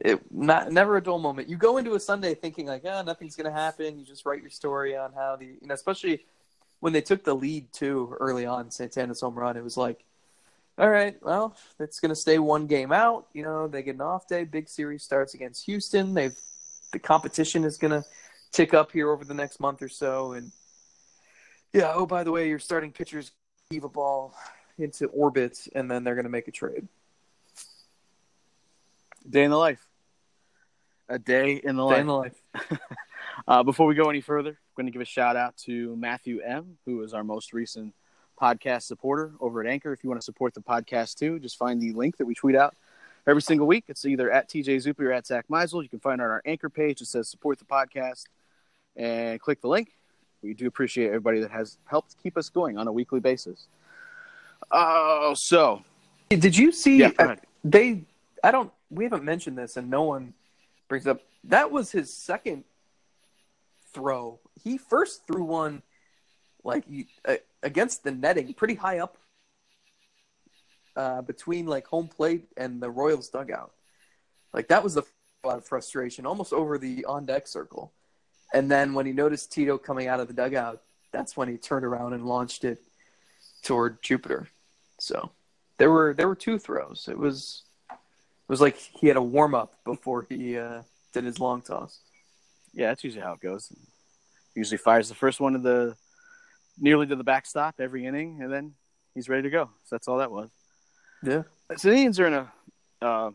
[0.00, 1.48] it not never a dull moment.
[1.48, 3.98] You go into a Sunday thinking like, oh, nothing's gonna happen.
[3.98, 6.24] You just write your story on how the you know, especially
[6.80, 9.56] when they took the lead too early on, Santana's home run.
[9.56, 10.04] It was like
[10.80, 13.26] all right, well, it's going to stay one game out.
[13.34, 14.44] You know, they get an off day.
[14.44, 16.14] Big series starts against Houston.
[16.14, 16.34] They've
[16.92, 18.04] the competition is going to
[18.52, 20.32] tick up here over the next month or so.
[20.32, 20.50] And
[21.72, 23.32] yeah, oh by the way, your starting pitchers
[23.70, 24.34] leave a ball
[24.78, 26.88] into orbit, and then they're going to make a trade.
[29.28, 29.86] Day in the life.
[31.08, 32.00] A day in the day life.
[32.00, 32.42] in the life.
[33.48, 36.40] uh, before we go any further, I'm going to give a shout out to Matthew
[36.40, 37.94] M, who is our most recent
[38.40, 39.92] podcast supporter over at Anchor.
[39.92, 42.56] If you want to support the podcast too, just find the link that we tweet
[42.56, 42.74] out
[43.26, 43.84] every single week.
[43.88, 45.82] It's either at TJ Zuppe or at Zack Meisel.
[45.82, 47.02] You can find it on our Anchor page.
[47.02, 48.24] It says support the podcast
[48.96, 49.92] and click the link.
[50.42, 53.66] We do appreciate everybody that has helped keep us going on a weekly basis.
[54.70, 55.82] Oh, so
[56.30, 56.98] did you see?
[56.98, 58.04] Yeah, uh, they,
[58.44, 58.72] I don't.
[58.88, 60.32] We haven't mentioned this, and no one
[60.88, 61.22] brings up.
[61.44, 62.64] That was his second
[63.92, 64.38] throw.
[64.62, 65.82] He first threw one
[66.62, 66.84] like
[67.24, 69.16] uh, against the netting, pretty high up
[70.94, 73.72] uh, between like home plate and the Royals dugout.
[74.52, 75.04] Like that was a
[75.44, 77.92] lot of frustration, almost over the on deck circle.
[78.52, 80.82] And then when he noticed Tito coming out of the dugout,
[81.12, 82.82] that's when he turned around and launched it
[83.62, 84.48] toward Jupiter.
[84.98, 85.30] So
[85.78, 87.08] there were there were two throws.
[87.10, 90.82] It was it was like he had a warm up before he uh,
[91.12, 92.00] did his long toss.
[92.72, 93.72] Yeah, that's usually how it goes.
[94.54, 95.96] Usually fires the first one to the
[96.78, 98.74] nearly to the backstop every inning, and then
[99.14, 99.70] he's ready to go.
[99.84, 100.50] So that's all that was.
[101.22, 101.42] Yeah.
[101.76, 102.52] So the Indians are in a
[103.02, 103.30] uh,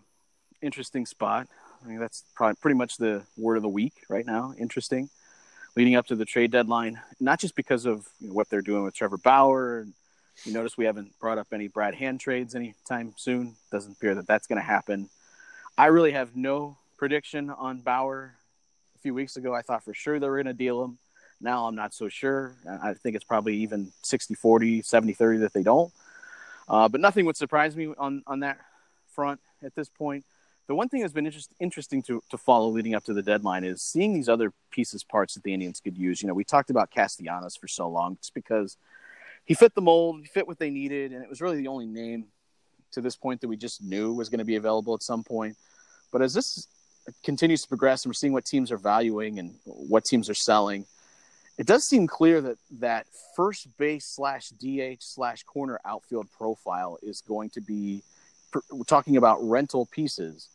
[0.62, 1.48] interesting spot.
[1.86, 2.24] I mean, that's
[2.62, 4.54] pretty much the word of the week right now.
[4.58, 5.10] Interesting,
[5.76, 7.00] leading up to the trade deadline.
[7.20, 9.82] Not just because of you know, what they're doing with Trevor Bauer.
[9.82, 9.94] And
[10.46, 13.56] you notice we haven't brought up any Brad Hand trades anytime soon.
[13.72, 15.10] Doesn't appear that that's going to happen.
[15.78, 18.36] I really have no prediction on Bauer.
[18.96, 20.98] A few weeks ago, I thought for sure they were going to deal him.
[21.40, 22.56] Now I'm not so sure.
[22.82, 25.94] I think it's probably even 60 40, 70 30 that they don't.
[26.68, 28.58] Uh, but nothing would surprise me on, on that
[29.14, 30.26] front at this point.
[30.68, 33.64] The one thing that's been interest, interesting to, to follow leading up to the deadline
[33.64, 36.22] is seeing these other pieces, parts that the Indians could use.
[36.22, 38.78] You know, we talked about Castellanos for so long just because
[39.46, 41.86] he fit the mold, he fit what they needed, and it was really the only
[41.86, 42.26] name
[42.94, 45.56] to this point that we just knew was going to be available at some point.
[46.12, 46.68] But as this
[47.24, 50.86] continues to progress and we're seeing what teams are valuing and what teams are selling,
[51.60, 57.22] it does seem clear that that first base slash DH slash corner outfield profile is
[57.22, 58.02] going to be
[58.72, 60.48] we're talking about rental pieces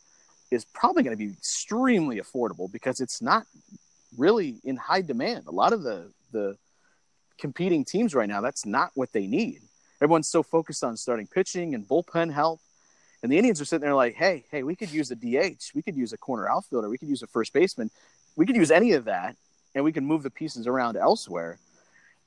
[0.51, 3.47] is probably going to be extremely affordable because it's not
[4.17, 5.47] really in high demand.
[5.47, 6.57] A lot of the the
[7.37, 9.61] competing teams right now, that's not what they need.
[10.01, 12.59] Everyone's so focused on starting pitching and bullpen help.
[13.21, 15.81] And the Indians are sitting there like, hey, hey, we could use a DH, we
[15.81, 17.91] could use a corner outfielder, we could use a first baseman,
[18.35, 19.35] we could use any of that
[19.75, 21.59] and we can move the pieces around elsewhere.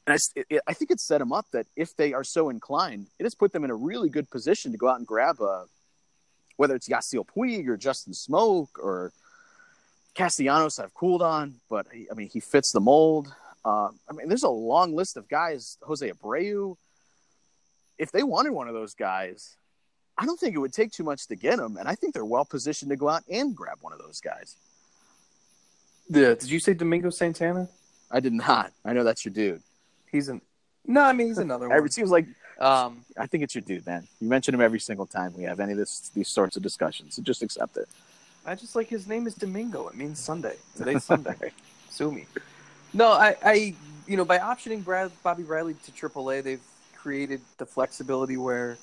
[0.06, 3.06] And I, it, I think it set them up that if they are so inclined,
[3.18, 5.64] it has put them in a really good position to go out and grab a
[6.56, 9.12] whether it's Yasiel Puig or Justin Smoak or
[10.14, 13.34] Castellanos, I've cooled on, but he, I mean, he fits the mold.
[13.64, 15.78] Uh, I mean, there's a long list of guys.
[15.82, 16.76] Jose Abreu.
[17.98, 19.56] If they wanted one of those guys,
[20.16, 22.24] I don't think it would take too much to get him, and I think they're
[22.24, 24.56] well positioned to go out and grab one of those guys.
[26.08, 26.34] Yeah.
[26.34, 27.68] Did you say Domingo Santana?
[28.10, 28.72] I did not.
[28.84, 29.62] I know that's your dude.
[30.10, 30.40] He's an.
[30.86, 31.84] No, I mean he's another one.
[31.84, 32.26] It seems like
[32.60, 34.06] Um, I think it's your dude, man.
[34.20, 37.16] You mention him every single time we have any of this these sorts of discussions,
[37.16, 37.88] so just accept it.
[38.46, 39.88] I just like his name is Domingo.
[39.88, 40.56] It means Sunday.
[40.76, 41.52] Today's Sunday.
[41.90, 42.26] Sue me.
[42.92, 43.74] No, I, I,
[44.06, 46.62] you know, by optioning Brad, Bobby Bradley to AAA, they've
[46.94, 48.78] created the flexibility where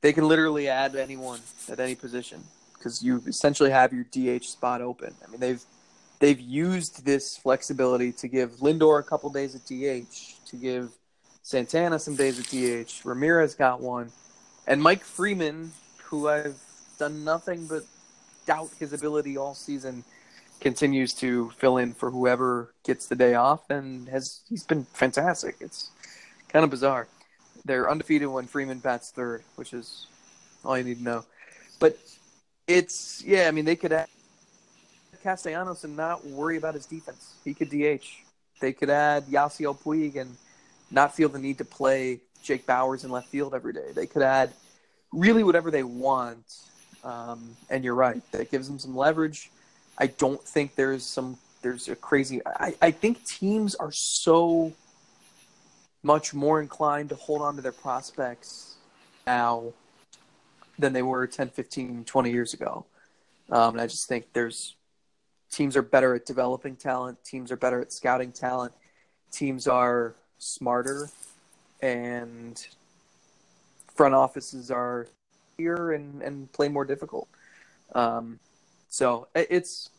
[0.00, 2.42] they can literally add anyone at any position
[2.74, 5.14] because you essentially have your DH spot open.
[5.26, 5.62] I mean, they've
[6.18, 10.90] they've used this flexibility to give Lindor a couple days at DH, to give
[11.42, 13.04] Santana some days at DH.
[13.04, 14.10] Ramirez got one,
[14.66, 15.72] and Mike Freeman,
[16.04, 16.60] who I've
[16.98, 17.84] done nothing but
[18.46, 20.04] doubt his ability all season,
[20.60, 25.56] continues to fill in for whoever gets the day off, and has he's been fantastic.
[25.60, 25.90] It's
[26.48, 27.08] kind of bizarre.
[27.64, 30.06] They're undefeated when Freeman bats third, which is
[30.64, 31.24] all you need to know.
[31.80, 31.98] But
[32.68, 34.08] it's yeah, I mean they could add
[35.22, 37.34] Castellanos and not worry about his defense.
[37.44, 38.06] He could DH.
[38.60, 40.36] They could add Yasiel Puig and
[40.92, 43.92] not feel the need to play Jake Bauers in left field every day.
[43.94, 44.52] They could add
[45.12, 46.44] really whatever they want.
[47.04, 49.50] Um, and you're right, that gives them some leverage.
[49.98, 52.40] I don't think there's some there's a crazy.
[52.44, 54.72] I, I think teams are so
[56.02, 58.76] much more inclined to hold on to their prospects
[59.26, 59.72] now
[60.78, 62.84] than they were 10, 15, 20 years ago.
[63.50, 64.74] Um, and I just think there's
[65.50, 67.22] teams are better at developing talent.
[67.24, 68.72] Teams are better at scouting talent.
[69.30, 71.08] Teams are smarter,
[71.80, 72.66] and
[73.94, 75.06] front offices are
[75.56, 77.28] here and, and play more difficult.
[77.94, 78.38] Um,
[78.88, 79.90] so it's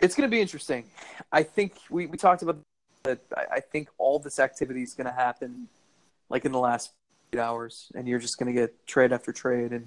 [0.00, 0.84] it's going to be interesting.
[1.30, 2.58] I think we, we talked about
[3.04, 3.20] that.
[3.52, 5.68] I, think all this activity is going to happen
[6.28, 6.90] like in the last
[7.32, 9.86] eight hours, and you're just going to get trade after trade and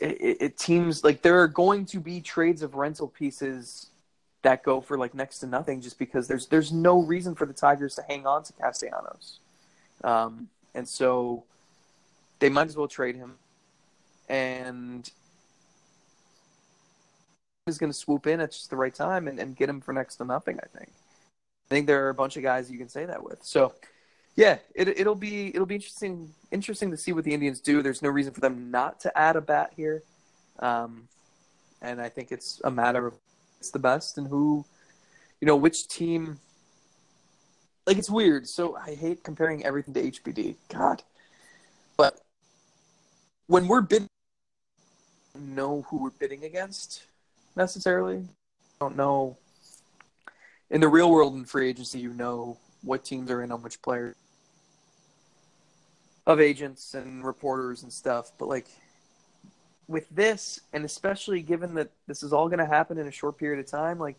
[0.00, 3.90] it, it seems like there are going to be trades of rental pieces
[4.44, 7.52] that go for like next to nothing just because there's there's no reason for the
[7.52, 9.40] Tigers to hang on to Castellanos.
[10.04, 11.44] Um, and so
[12.38, 13.34] they might as well trade him.
[14.28, 15.10] And
[17.66, 19.94] is going to swoop in at just the right time and, and get him for
[19.94, 20.90] next to nothing, I think.
[20.90, 23.42] I think there are a bunch of guys you can say that with.
[23.42, 23.72] So
[24.36, 27.82] yeah, it, it'll be it'll be interesting interesting to see what the Indians do.
[27.82, 30.02] There's no reason for them not to add a bat here,
[30.58, 31.08] um,
[31.80, 33.14] and I think it's a matter of
[33.70, 34.64] the best and who,
[35.40, 36.38] you know, which team.
[37.86, 38.48] Like it's weird.
[38.48, 40.56] So I hate comparing everything to HBD.
[40.68, 41.02] God,
[41.96, 42.20] but
[43.46, 44.08] when we're bidding,
[45.38, 47.02] know who we're bidding against
[47.56, 48.24] necessarily.
[48.80, 49.36] Don't know.
[50.70, 53.80] In the real world in free agency, you know what teams are in on which
[53.82, 54.16] players
[56.26, 58.32] of agents and reporters and stuff.
[58.38, 58.66] But like
[59.88, 63.38] with this, and especially given that this is all going to happen in a short
[63.38, 64.16] period of time, like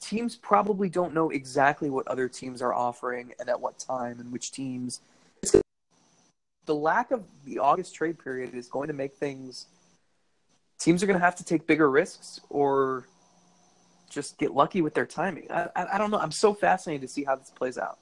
[0.00, 4.32] teams probably don't know exactly what other teams are offering and at what time and
[4.32, 5.00] which teams.
[6.66, 9.66] The lack of the August trade period is going to make things.
[10.78, 13.06] Teams are going to have to take bigger risks or
[14.10, 15.50] just get lucky with their timing.
[15.50, 16.18] I, I, I don't know.
[16.18, 17.98] I'm so fascinated to see how this plays out.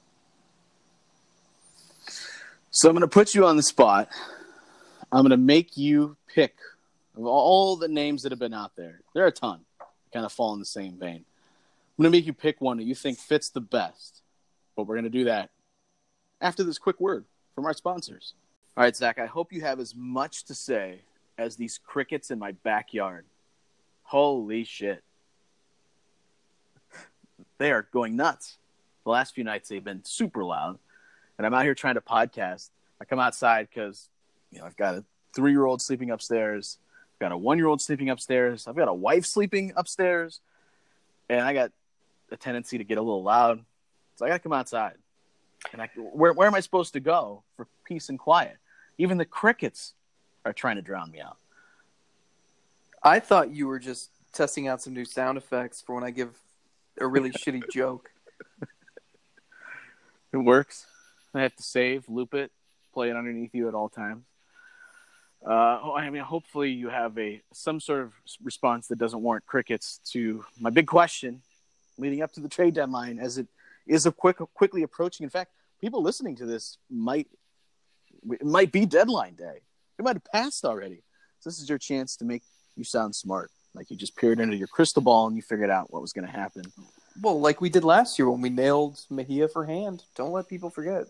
[2.71, 4.09] So I'm going to put you on the spot.
[5.11, 6.55] I'm going to make you pick
[7.15, 9.01] of all the names that have been out there.
[9.13, 9.61] There are a ton.
[10.13, 11.25] Kind of fall in the same vein.
[11.97, 14.21] I'm going to make you pick one that you think fits the best.
[14.75, 15.49] But we're going to do that
[16.41, 18.33] after this quick word from our sponsors.
[18.75, 20.99] All right, Zack, I hope you have as much to say
[21.37, 23.25] as these crickets in my backyard.
[24.03, 25.03] Holy shit.
[27.57, 28.57] They are going nuts.
[29.05, 30.77] The last few nights they've been super loud
[31.37, 32.69] and I'm out here trying to podcast.
[32.99, 34.09] I come outside because
[34.51, 35.03] you know I've got a
[35.33, 36.77] three year old sleeping upstairs,
[37.15, 40.41] I've got a one year old sleeping upstairs, I've got a wife sleeping upstairs,
[41.29, 41.71] and I got
[42.31, 43.63] a tendency to get a little loud.
[44.15, 44.95] So I got to come outside.
[45.71, 48.57] And I, where where am I supposed to go for peace and quiet?
[48.97, 49.93] Even the crickets
[50.45, 51.37] are trying to drown me out.
[53.01, 56.37] I thought you were just testing out some new sound effects for when I give
[56.99, 58.11] a really shitty joke.
[60.33, 60.85] It works.
[61.33, 62.51] I have to save, loop it,
[62.93, 64.25] play it underneath you at all times.
[65.47, 69.99] Uh, I mean, hopefully you have a some sort of response that doesn't warrant crickets
[70.11, 71.41] to my big question
[71.97, 73.47] leading up to the trade deadline, as it
[73.87, 75.23] is quick quickly approaching.
[75.23, 77.27] In fact, people listening to this might
[78.31, 79.61] it might be deadline day.
[79.99, 81.03] It might have passed already.
[81.39, 82.41] So this is your chance to make
[82.75, 83.51] you sound smart.
[83.75, 86.25] Like you just peered into your crystal ball and you figured out what was going
[86.25, 86.63] to happen.
[87.21, 90.03] Well, like we did last year when we nailed Mejia for hand.
[90.15, 91.05] Don't let people forget.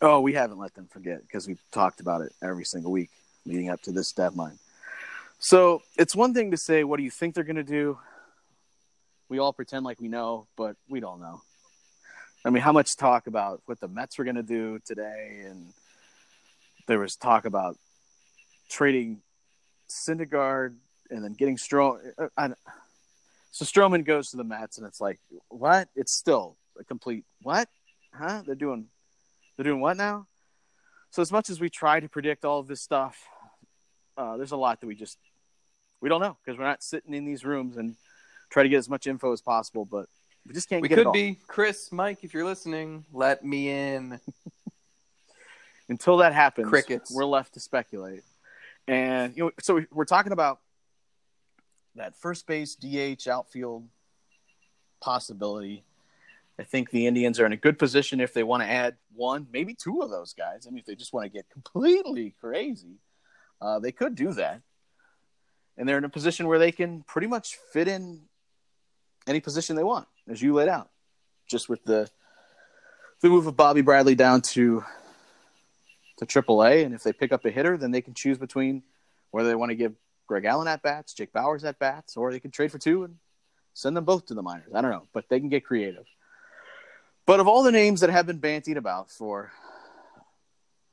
[0.00, 3.10] Oh, we haven't let them forget because we've talked about it every single week
[3.46, 4.58] leading up to this deadline.
[5.38, 7.98] So it's one thing to say, what do you think they're going to do?
[9.28, 11.42] We all pretend like we know, but we don't know.
[12.44, 15.72] I mean, how much talk about what the Mets were going to do today, and
[16.86, 17.76] there was talk about
[18.68, 19.22] trading
[19.88, 20.74] Syndergaard
[21.10, 22.00] and then getting Strom.
[22.36, 22.48] Uh,
[23.50, 25.88] so Stroman goes to the Mets, and it's like, what?
[25.94, 27.68] It's still a complete what?
[28.12, 28.42] Huh?
[28.44, 28.86] They're doing,
[29.56, 30.26] they're doing what now?
[31.10, 33.16] So as much as we try to predict all of this stuff,
[34.16, 35.18] uh, there's a lot that we just
[36.00, 37.94] we don't know because we're not sitting in these rooms and
[38.50, 39.84] try to get as much info as possible.
[39.84, 40.06] But
[40.46, 40.82] we just can't.
[40.82, 44.20] We could be Chris, Mike, if you're listening, let me in.
[45.88, 47.14] Until that happens, crickets.
[47.14, 48.22] We're left to speculate,
[48.88, 50.60] and you know, so we're talking about
[51.94, 53.84] that first base, DH, outfield
[55.00, 55.84] possibility.
[56.58, 59.46] I think the Indians are in a good position if they want to add one,
[59.52, 60.66] maybe two of those guys.
[60.66, 62.98] I mean, if they just want to get completely crazy,
[63.60, 64.60] uh, they could do that.
[65.76, 68.22] And they're in a position where they can pretty much fit in
[69.26, 70.90] any position they want, as you laid out,
[71.48, 72.08] just with the
[73.20, 74.84] the move of Bobby Bradley down to
[76.18, 78.82] to AAA, and if they pick up a hitter, then they can choose between
[79.30, 79.94] whether they want to give
[80.26, 83.16] Greg Allen at bats, Jake Bauers at bats, or they can trade for two and
[83.72, 84.72] send them both to the minors.
[84.74, 86.04] I don't know, but they can get creative.
[87.26, 89.50] But of all the names that have been bantied about for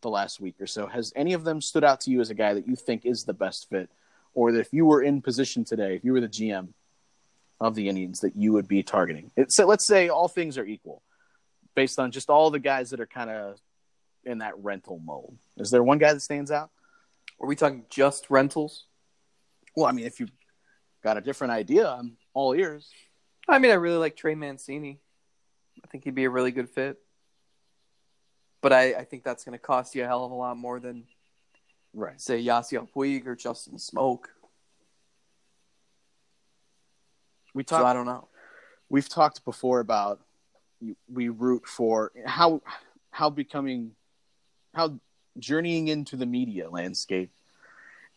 [0.02, 2.34] the last week or so, has any of them stood out to you as a
[2.36, 3.90] guy that you think is the best fit,
[4.34, 6.70] or that if you were in position today, if you were the GM
[7.60, 9.32] of the Indians, that you would be targeting?
[9.36, 11.04] It, so let's say all things are equal,
[11.76, 13.60] based on just all the guys that are kind of
[14.24, 15.38] in that rental mold.
[15.58, 16.70] Is there one guy that stands out?
[17.40, 18.86] Are we talking just rentals?
[19.76, 20.32] Well, I mean, if you've
[21.04, 22.90] got a different idea, I'm all ears.
[23.48, 25.00] I mean, I really like Trey Mancini.
[25.84, 26.98] I think he'd be a really good fit.
[28.62, 30.80] But I, I think that's going to cost you a hell of a lot more
[30.80, 31.06] than,
[31.94, 32.22] right?
[32.22, 34.26] Say Yasiel Puig or Justin Smoak.
[37.54, 37.82] We talked.
[37.82, 38.28] So I don't know.
[38.90, 40.20] We've talked before about
[41.12, 42.62] we root for how
[43.12, 43.92] how becoming
[44.74, 45.00] how
[45.38, 47.32] journeying into the media landscape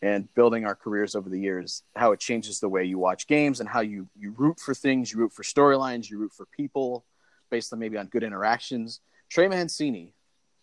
[0.01, 3.59] and building our careers over the years, how it changes the way you watch games
[3.59, 7.03] and how you you root for things, you root for storylines, you root for people
[7.49, 9.01] based on maybe on good interactions.
[9.29, 10.13] Trey Mancini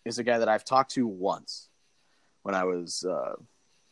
[0.04, 1.68] is a guy that I've talked to once
[2.42, 3.34] when I was uh,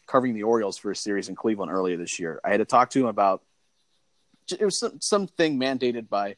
[0.06, 2.40] covering the Orioles for a series in Cleveland earlier this year.
[2.44, 3.42] I had to talk to him about
[4.50, 6.36] it was some something mandated by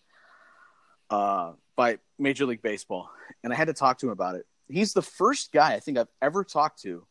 [1.11, 3.11] uh, by Major League Baseball,
[3.43, 4.47] and I had to talk to him about it.
[4.69, 7.07] He's the first guy I think I've ever talked to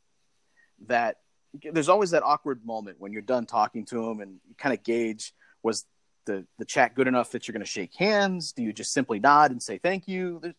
[0.88, 1.18] that
[1.54, 4.84] there's always that awkward moment when you're done talking to him and you kind of
[4.84, 5.34] gauge
[5.64, 5.86] was
[6.26, 8.54] the the chat good enough that you're going to shake hands?
[8.54, 10.40] Do you just simply nod and say thank you?
[10.42, 10.56] There's,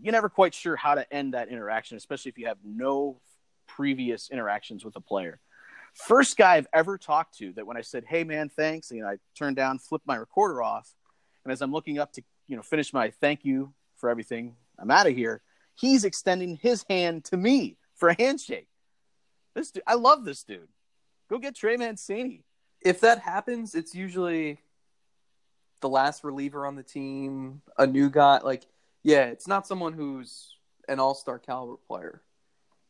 [0.00, 3.20] you're never quite sure how to end that interaction, especially if you have no
[3.66, 5.40] previous interactions with a player.
[5.94, 9.04] First guy I've ever talked to that when I said, "Hey man, thanks," and you
[9.04, 10.92] know, I turned down, flipped my recorder off,
[11.44, 14.90] and as I'm looking up to you know finish my thank you for everything, I'm
[14.90, 15.42] out of here.
[15.76, 18.68] He's extending his hand to me for a handshake.
[19.54, 20.68] This dude, I love this dude.
[21.30, 22.44] Go get Trey Mancini.
[22.84, 24.60] If that happens, it's usually
[25.80, 28.38] the last reliever on the team, a new guy.
[28.38, 28.66] Like,
[29.02, 30.56] yeah, it's not someone who's
[30.88, 32.22] an all-star caliber player.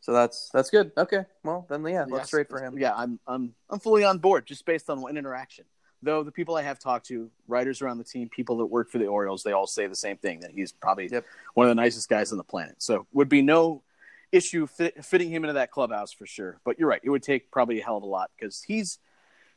[0.01, 0.93] So that's that's good.
[0.99, 2.77] Okay, well then, yeah, let's yes, trade for him.
[2.79, 5.65] Yeah, I'm I'm I'm fully on board just based on one interaction.
[6.03, 8.99] Though the people I have talked to, writers around the team, people that work for
[8.99, 11.25] the Orioles, they all say the same thing that he's probably yep.
[11.55, 12.75] one of the nicest guys on the planet.
[12.83, 13.83] So would be no
[14.31, 16.61] issue fit, fitting him into that clubhouse for sure.
[16.65, 18.99] But you're right; it would take probably a hell of a lot because he's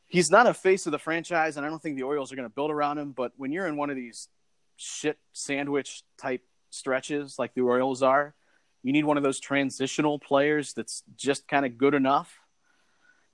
[0.08, 2.48] he's not a face of the franchise, and I don't think the Orioles are going
[2.48, 3.12] to build around him.
[3.12, 4.30] But when you're in one of these
[4.78, 8.34] shit sandwich type stretches like the Orioles are,
[8.84, 12.40] you need one of those transitional players that's just kind of good enough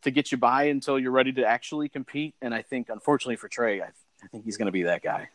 [0.04, 2.36] to get you by until you're ready to actually compete.
[2.42, 3.88] And I think, unfortunately for Trey, I,
[4.24, 5.30] I think he's going to be that guy.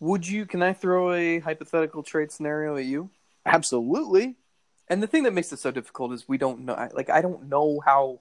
[0.00, 0.46] Would you?
[0.46, 3.10] Can I throw a hypothetical trade scenario at you?
[3.44, 4.36] Absolutely.
[4.88, 6.88] And the thing that makes it so difficult is we don't know.
[6.94, 8.20] Like I don't know how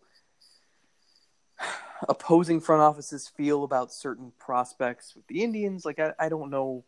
[2.08, 5.86] opposing front offices feel about certain prospects with the Indians.
[5.86, 6.86] Like I, I don't know.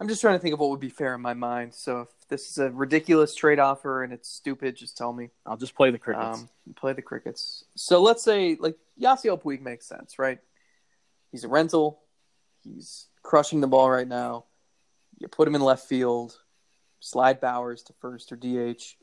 [0.00, 1.74] I'm just trying to think of what would be fair in my mind.
[1.74, 5.30] So if this is a ridiculous trade offer and it's stupid, just tell me.
[5.44, 6.38] I'll just play the crickets.
[6.38, 7.64] Um, play the crickets.
[7.74, 10.38] So let's say like Yasiel Puig makes sense, right?
[11.32, 12.00] He's a rental.
[12.62, 14.44] He's crushing the ball right now.
[15.18, 16.38] You put him in left field
[17.00, 18.96] slide Bauers to first or DH.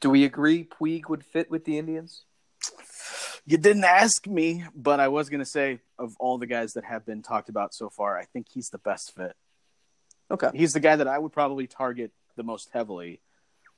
[0.00, 2.24] Do we agree Puig would fit with the Indians?
[3.46, 6.84] You didn't ask me, but I was going to say of all the guys that
[6.84, 9.36] have been talked about so far, I think he's the best fit.
[10.30, 10.50] Okay.
[10.54, 13.20] He's the guy that I would probably target the most heavily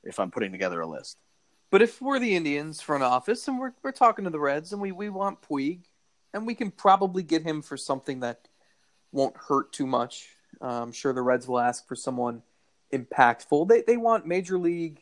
[0.03, 1.17] if I'm putting together a list.
[1.69, 4.81] But if we're the Indians front office and we're we're talking to the Reds and
[4.81, 5.81] we, we want Puig
[6.33, 8.47] and we can probably get him for something that
[9.11, 10.29] won't hurt too much.
[10.61, 12.41] Uh, I'm sure the Reds will ask for someone
[12.93, 13.67] impactful.
[13.67, 15.01] They they want major league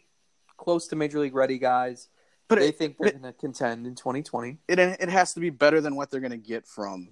[0.57, 2.07] close to major league ready guys.
[2.48, 4.58] But they it, think they're going to contend in 2020.
[4.68, 7.10] It it has to be better than what they're going to get from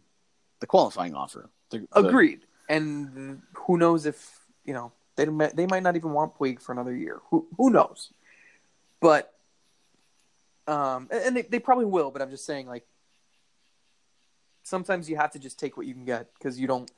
[0.60, 1.50] the qualifying offer.
[1.72, 2.42] The, Agreed.
[2.70, 6.96] And who knows if you know they they might not even want Puig for another
[6.96, 7.20] year.
[7.30, 8.12] Who who knows?
[9.00, 9.34] But
[10.68, 12.12] um, and they, they probably will.
[12.12, 12.86] But I'm just saying, like,
[14.62, 16.90] sometimes you have to just take what you can get because you don't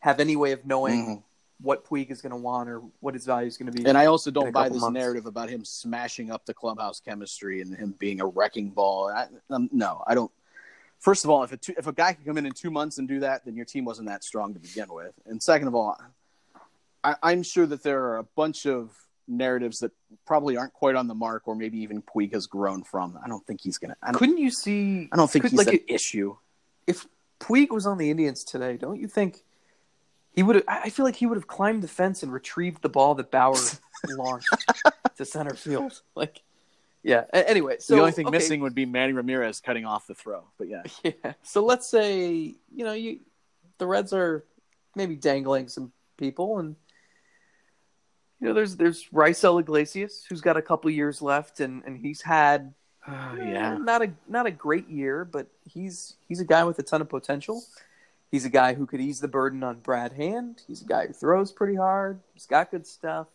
[0.00, 1.20] have any way of knowing mm-hmm
[1.60, 3.88] what Puig is going to want or what his value is going to be.
[3.88, 4.94] And I also don't buy this months.
[4.94, 9.08] narrative about him smashing up the clubhouse chemistry and him being a wrecking ball.
[9.08, 10.30] I, um, no, I don't.
[10.98, 12.98] First of all, if a two, if a guy can come in in two months
[12.98, 15.12] and do that, then your team wasn't that strong to begin with.
[15.26, 15.98] And second of all,
[17.02, 18.90] I, I'm sure that there are a bunch of
[19.28, 19.92] narratives that
[20.26, 23.18] probably aren't quite on the mark, or maybe even Puig has grown from.
[23.22, 23.96] I don't think he's gonna.
[24.02, 25.08] I Couldn't you see?
[25.12, 26.36] I don't think could, he's like an issue.
[26.86, 27.06] If
[27.40, 29.44] Puig was on the Indians today, don't you think
[30.34, 30.64] he would have.
[30.66, 33.56] I feel like he would have climbed the fence and retrieved the ball that Bauer
[34.08, 34.48] launched
[35.16, 36.00] to center field.
[36.16, 36.42] Like,
[37.02, 37.24] yeah.
[37.32, 38.36] Anyway, so the only thing okay.
[38.36, 40.44] missing would be Manny Ramirez cutting off the throw.
[40.58, 41.34] But yeah, yeah.
[41.42, 43.20] So let's say you know you,
[43.78, 44.44] the Reds are
[44.96, 46.74] maybe dangling some people, and
[48.40, 52.22] you know there's there's Raisel Iglesias who's got a couple years left, and and he's
[52.22, 52.74] had.
[53.06, 56.82] Uh, yeah, not a not a great year, but he's he's a guy with a
[56.82, 57.62] ton of potential.
[58.30, 60.62] He's a guy who could ease the burden on Brad Hand.
[60.66, 62.20] He's a guy who throws pretty hard.
[62.32, 63.28] He's got good stuff.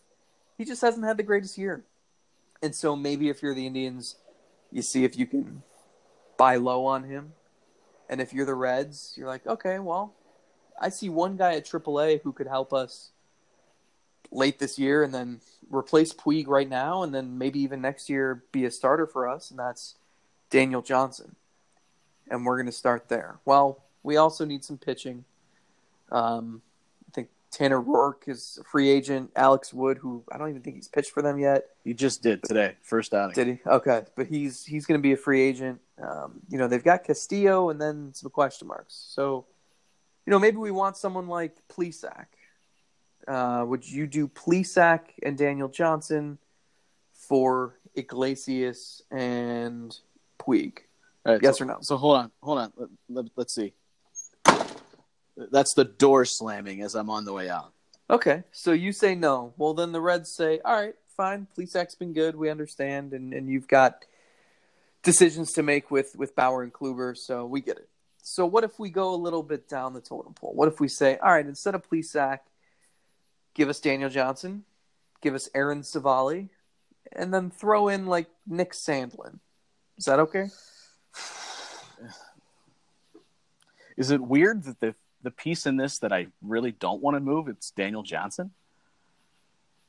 [0.58, 1.84] He just hasn't had the greatest year.
[2.62, 4.18] And so maybe if you're the Indians,
[4.72, 5.64] you see if you can
[6.38, 7.34] buy low on him.
[8.10, 10.14] And if you're the Reds, you're like, okay, well,
[10.80, 13.12] I see one guy at AAA who could help us
[14.32, 18.44] late this year and then replace Puig right now and then maybe even next year
[18.52, 19.96] be a starter for us, and that's
[20.50, 21.36] Daniel Johnson.
[22.30, 23.40] And we're going to start there.
[23.46, 25.26] Well, we also need some pitching.
[26.12, 26.62] Um,
[27.08, 29.32] I think Tanner Roark is a free agent.
[29.36, 31.66] Alex Wood, who I don't even think he's pitched for them yet.
[31.84, 33.36] He just did today, first outing.
[33.36, 33.70] Did he?
[33.70, 35.80] Okay, but he's he's going to be a free agent.
[36.02, 38.93] Um, you know, they've got Castillo and then some question marks.
[39.10, 39.45] So,
[40.26, 42.26] you know, maybe we want someone like Plesac.
[43.28, 46.38] Uh, would you do Plesac and Daniel Johnson
[47.14, 49.95] for Iglesias and
[50.39, 50.80] Puig?
[51.26, 51.78] Right, yes so, or no?
[51.82, 52.74] So hold on, hold on.
[52.78, 53.74] Let, let, let's see.
[55.52, 57.74] That's the door slamming as I'm on the way out.
[58.10, 59.54] Okay, so you say no.
[59.58, 61.48] Well, then the Reds say, all right, fine.
[61.56, 62.36] Plesac's been good.
[62.36, 64.06] We understand, and and you've got
[65.04, 67.90] decisions to make with with Bauer and Kluber, so we get it.
[68.22, 70.54] So what if we go a little bit down the totem pole?
[70.54, 72.40] What if we say, all right, instead of Plesac,
[73.54, 74.64] give us Daniel Johnson,
[75.22, 76.50] give us Aaron Civale,
[77.12, 79.40] and then throw in like Nick Sandlin.
[79.98, 80.48] Is that okay?
[83.98, 87.20] Is it weird that the the piece in this that I really don't want to
[87.20, 88.51] move it's Daniel Johnson?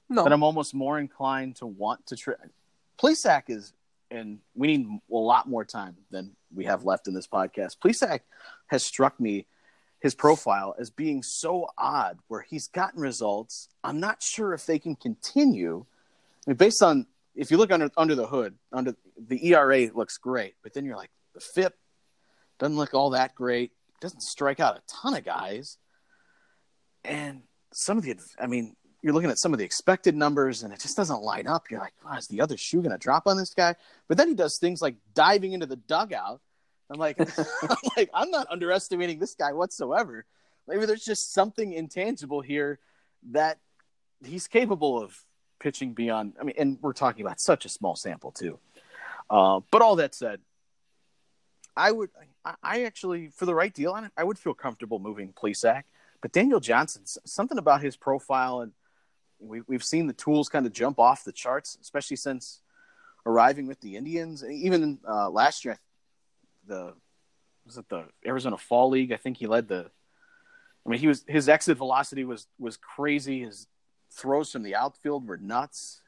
[0.09, 2.35] No, that I'm almost more inclined to want to try.
[3.01, 3.72] Plesac is,
[4.11, 7.76] and we need a lot more time than we have left in this podcast.
[7.78, 8.20] Plesac
[8.66, 9.47] has struck me
[10.01, 13.68] his profile as being so odd, where he's gotten results.
[13.85, 15.85] I'm not sure if they can continue.
[16.47, 17.07] I mean, based on
[17.37, 20.97] if you look under under the hood, under the ERA looks great, but then you're
[20.97, 21.74] like the FIP
[22.59, 25.77] doesn't look all that great doesn't strike out a ton of guys.
[27.05, 27.43] And
[27.73, 30.81] some of the, I mean, you're looking at some of the expected numbers and it
[30.81, 31.71] just doesn't line up.
[31.71, 33.75] You're like, wow, is the other shoe going to drop on this guy?
[34.09, 36.41] But then he does things like diving into the dugout.
[36.91, 40.27] I'm like, I'm like, I'm not underestimating this guy whatsoever.
[40.67, 42.79] Maybe there's just something intangible here
[43.31, 43.59] that
[44.25, 45.17] he's capable of
[45.61, 46.35] pitching beyond.
[46.41, 48.59] I mean, and we're talking about such a small sample too.
[49.29, 50.41] Uh, but all that said,
[51.77, 52.11] I would,
[52.62, 55.82] I actually, for the right deal, I would feel comfortable moving Plesac.
[56.22, 58.72] But Daniel Johnson, something about his profile, and
[59.38, 62.61] we, we've seen the tools kind of jump off the charts, especially since
[63.26, 64.45] arriving with the Indians.
[64.45, 65.78] Even uh, last year,
[66.66, 66.95] the
[67.64, 69.12] was it the Arizona Fall League?
[69.12, 69.91] I think he led the.
[70.86, 73.43] I mean, he was his exit velocity was was crazy.
[73.43, 73.66] His
[74.12, 76.03] throws from the outfield were nuts.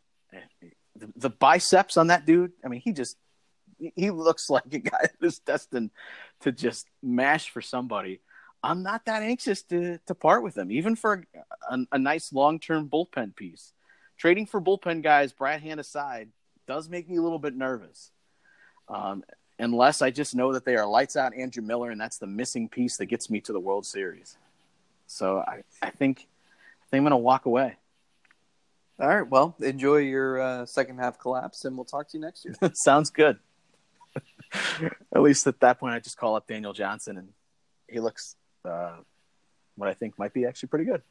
[0.96, 2.52] The, the biceps on that dude.
[2.64, 3.16] I mean, he just
[3.94, 5.90] he looks like a guy who's destined
[6.40, 8.20] to just mash for somebody.
[8.62, 11.24] I'm not that anxious to to part with him, even for
[11.68, 13.72] a, a nice long term bullpen piece.
[14.16, 16.28] trading for bullpen guys, Brad Hand aside,
[16.66, 18.10] does make me a little bit nervous.
[18.88, 19.24] Um,
[19.58, 22.68] unless I just know that they are lights out Andrew Miller, and that's the missing
[22.68, 24.36] piece that gets me to the World Series.
[25.06, 26.28] So I, I think
[26.82, 27.76] I think I'm gonna walk away.
[29.00, 29.28] All right.
[29.28, 32.54] Well, enjoy your uh, second half collapse, and we'll talk to you next year.
[32.74, 33.38] Sounds good.
[35.14, 37.28] at least at that point, I just call up Daniel Johnson, and
[37.88, 38.96] he looks uh,
[39.76, 41.02] what I think might be actually pretty good.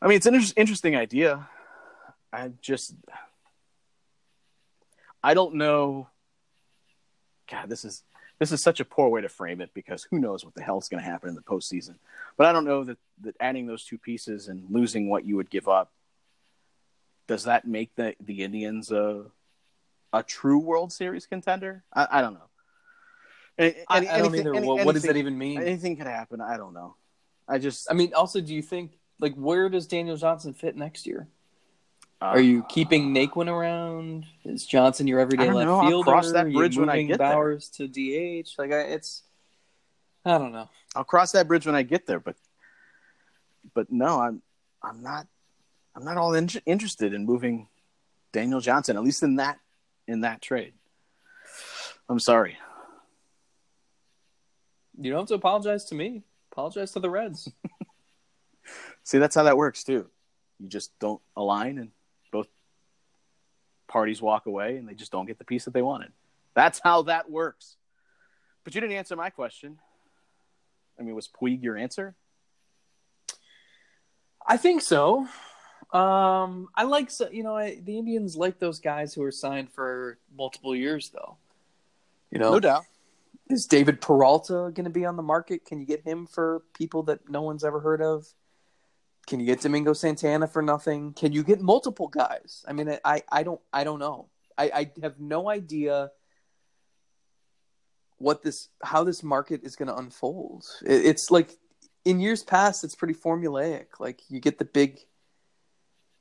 [0.00, 1.48] I mean, it's an inter- interesting idea.
[2.32, 2.94] I just,
[5.22, 6.08] I don't know.
[7.50, 8.02] God, this is
[8.38, 10.78] this is such a poor way to frame it because who knows what the hell
[10.78, 11.94] is going to happen in the postseason.
[12.36, 15.48] But I don't know that that adding those two pieces and losing what you would
[15.48, 15.90] give up
[17.26, 19.24] does that make the the Indians a
[20.18, 21.84] a true World Series contender?
[21.92, 22.48] I, I don't know.
[23.58, 24.54] Any, I, I, don't either.
[24.54, 25.60] Any, what, does that even mean?
[25.60, 26.40] Anything could happen.
[26.40, 26.96] I don't know.
[27.48, 27.90] I just.
[27.90, 31.28] I mean, also, do you think like where does Daniel Johnson fit next year?
[32.20, 34.24] Uh, Are you keeping Naquin around?
[34.44, 35.82] Is Johnson your everyday left know.
[35.82, 36.10] fielder?
[36.10, 37.86] I'll cross that bridge when I get Bauers there.
[37.88, 38.48] to DH.
[38.58, 39.22] Like I, it's,
[40.24, 40.68] I don't know.
[40.94, 42.36] I'll cross that bridge when I get there, but,
[43.74, 44.40] but no, I'm,
[44.82, 45.26] I'm not,
[45.94, 47.68] I'm not all in- interested in moving
[48.32, 49.58] Daniel Johnson, at least in that,
[50.06, 50.74] in that trade.
[52.08, 52.56] I'm sorry.
[54.98, 56.22] You don't have to apologize to me.
[56.52, 57.50] Apologize to the Reds.
[59.02, 60.06] See, that's how that works too.
[60.58, 61.90] You just don't align, and
[62.32, 62.48] both
[63.88, 66.12] parties walk away, and they just don't get the piece that they wanted.
[66.54, 67.76] That's how that works.
[68.64, 69.78] But you didn't answer my question.
[70.98, 72.14] I mean, was Puig your answer?
[74.46, 75.28] I think so.
[75.92, 80.18] Um, I like you know I, the Indians like those guys who are signed for
[80.36, 81.36] multiple years, though.
[82.30, 82.84] You know, no doubt.
[83.48, 85.64] Is David Peralta going to be on the market?
[85.64, 88.26] Can you get him for people that no one's ever heard of?
[89.26, 91.12] Can you get Domingo Santana for nothing?
[91.12, 92.64] Can you get multiple guys?
[92.66, 94.28] I mean, I, I don't I don't know.
[94.58, 96.10] I, I have no idea
[98.18, 100.64] what this how this market is going to unfold.
[100.84, 101.50] It, it's like
[102.04, 103.86] in years past, it's pretty formulaic.
[103.98, 105.00] Like you get the big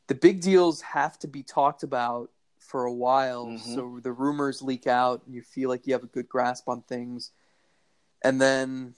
[0.07, 2.29] the big deals have to be talked about
[2.59, 3.75] for a while, mm-hmm.
[3.75, 6.81] so the rumors leak out, and you feel like you have a good grasp on
[6.81, 7.31] things,
[8.23, 8.93] and then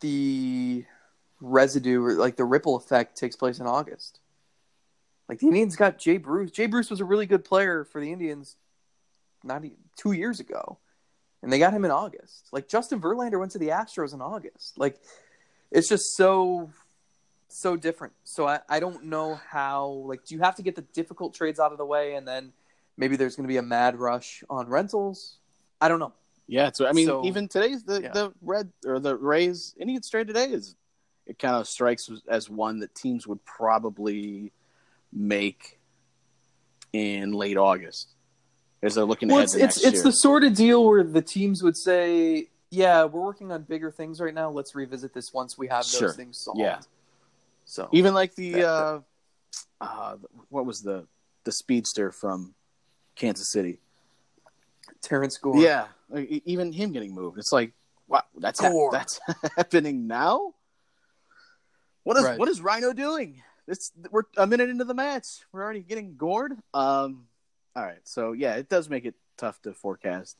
[0.00, 0.84] the
[1.40, 4.20] residue or like the ripple effect takes place in August.
[5.28, 6.50] Like the Indians got Jay Bruce.
[6.50, 8.56] Jay Bruce was a really good player for the Indians,
[9.42, 10.78] not even, two years ago,
[11.42, 12.48] and they got him in August.
[12.52, 14.78] Like Justin Verlander went to the Astros in August.
[14.78, 15.00] Like
[15.70, 16.70] it's just so
[17.54, 18.12] so different.
[18.24, 21.60] So I, I don't know how like do you have to get the difficult trades
[21.60, 22.52] out of the way and then
[22.96, 25.38] maybe there's going to be a mad rush on rentals?
[25.80, 26.12] I don't know.
[26.46, 28.12] Yeah, so I mean, so, even today's the yeah.
[28.12, 30.74] the red or the Rays any trade today is
[31.26, 34.52] it kind of strikes as one that teams would probably
[35.10, 35.78] make
[36.92, 38.14] in late August
[38.82, 39.54] as they're looking well, ahead.
[39.54, 43.50] It's it's, it's the sort of deal where the teams would say, "Yeah, we're working
[43.50, 44.50] on bigger things right now.
[44.50, 46.12] Let's revisit this once we have those sure.
[46.12, 46.80] things solved." Yeah.
[47.64, 49.00] So even like the that, uh,
[49.80, 50.16] uh,
[50.48, 51.06] what was the
[51.44, 52.54] the speedster from
[53.16, 53.78] Kansas City,
[55.02, 55.60] Terrence Gore.
[55.60, 55.86] Yeah,
[56.44, 57.38] even him getting moved.
[57.38, 57.72] It's like,
[58.08, 59.20] wow, that's ha- that's
[59.56, 60.54] happening now.
[62.02, 62.38] What is right.
[62.38, 63.42] what is Rhino doing?
[63.66, 65.40] This we're a minute into the match.
[65.52, 66.52] We're already getting gored.
[66.74, 67.26] Um,
[67.74, 70.36] all right, so yeah, it does make it tough to forecast.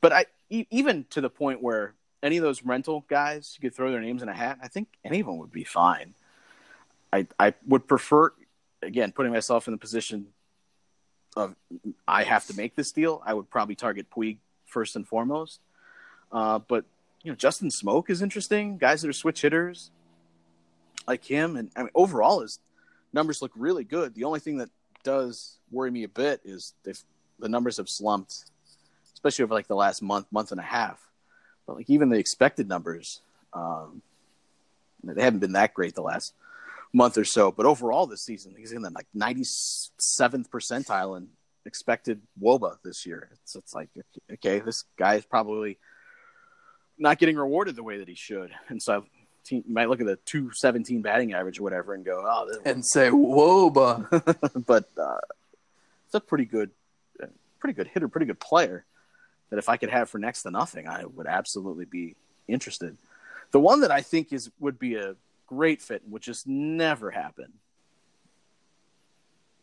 [0.00, 3.76] But I e- even to the point where any of those rental guys you could
[3.76, 4.58] throw their names in a hat.
[4.62, 6.14] I think any of them would be fine.
[7.12, 8.32] I I would prefer
[8.82, 10.28] again putting myself in the position
[11.36, 11.54] of
[12.06, 13.22] I have to make this deal.
[13.24, 15.60] I would probably target Puig first and foremost.
[16.30, 16.84] Uh, but
[17.22, 18.78] you know, Justin Smoak is interesting.
[18.78, 19.90] Guys that are switch hitters
[21.06, 22.58] like him, and I mean, overall his
[23.12, 24.14] numbers look really good.
[24.14, 24.70] The only thing that
[25.02, 27.02] does worry me a bit is if
[27.38, 28.44] the numbers have slumped,
[29.14, 31.07] especially over like the last month, month and a half.
[31.68, 33.20] But like even the expected numbers,
[33.52, 34.00] um,
[35.04, 36.32] they haven't been that great the last
[36.94, 37.52] month or so.
[37.52, 41.28] But overall this season, he's in the like 97th percentile in
[41.66, 43.28] expected WOBA this year.
[43.32, 43.90] It's, it's like
[44.32, 45.78] okay, this guy is probably
[46.98, 49.04] not getting rewarded the way that he should, and so
[49.50, 52.84] you might look at the 217 batting average or whatever and go, oh, this and
[52.84, 55.18] say, whoa, but uh,
[56.06, 56.70] it's a pretty good,
[57.60, 58.86] pretty good hitter, pretty good player
[59.50, 62.96] that if I could have for next to nothing, I would absolutely be interested.
[63.50, 67.52] The one that I think is would be a great fit, would just never happen.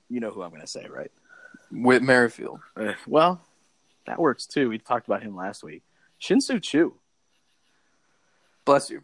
[0.09, 1.11] You know who I'm going to say, right?
[1.71, 2.59] Whit Merrifield.
[2.75, 3.41] Uh, well,
[4.07, 4.69] that works too.
[4.69, 5.83] We talked about him last week.
[6.17, 6.95] Shin-Soo
[8.65, 9.03] Bless you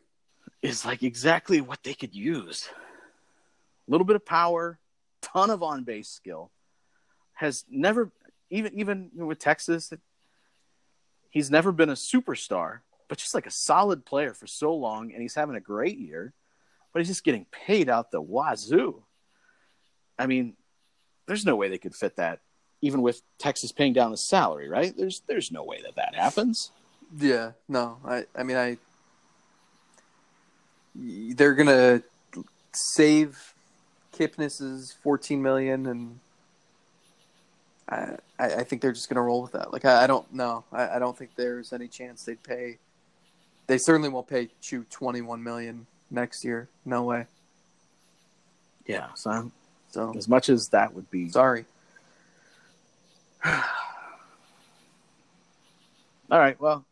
[0.61, 2.69] is like exactly what they could use.
[3.87, 4.79] A little bit of power,
[5.21, 6.51] ton of on base skill,
[7.33, 8.11] has never
[8.49, 9.91] even even with Texas,
[11.31, 15.21] he's never been a superstar, but just like a solid player for so long, and
[15.21, 16.33] he's having a great year,
[16.93, 19.01] but he's just getting paid out the wazoo.
[20.19, 20.55] I mean,
[21.25, 22.39] there's no way they could fit that,
[22.81, 24.95] even with Texas paying down the salary, right?
[24.95, 26.71] There's there's no way that that happens.
[27.17, 28.77] Yeah, no, I I mean I
[30.95, 32.03] they're gonna
[32.73, 33.53] save
[34.13, 36.19] Kipnis's fourteen million, and
[38.45, 39.71] I think they're just gonna roll with that.
[39.71, 42.77] Like I, I don't know, I, I don't think there's any chance they'd pay.
[43.67, 46.69] They certainly won't pay Choo twenty one million next year.
[46.85, 47.25] No way.
[48.85, 49.51] Yeah, so I'm,
[49.91, 51.65] So as much as that would be sorry.
[53.45, 53.59] All
[56.39, 56.85] right, well,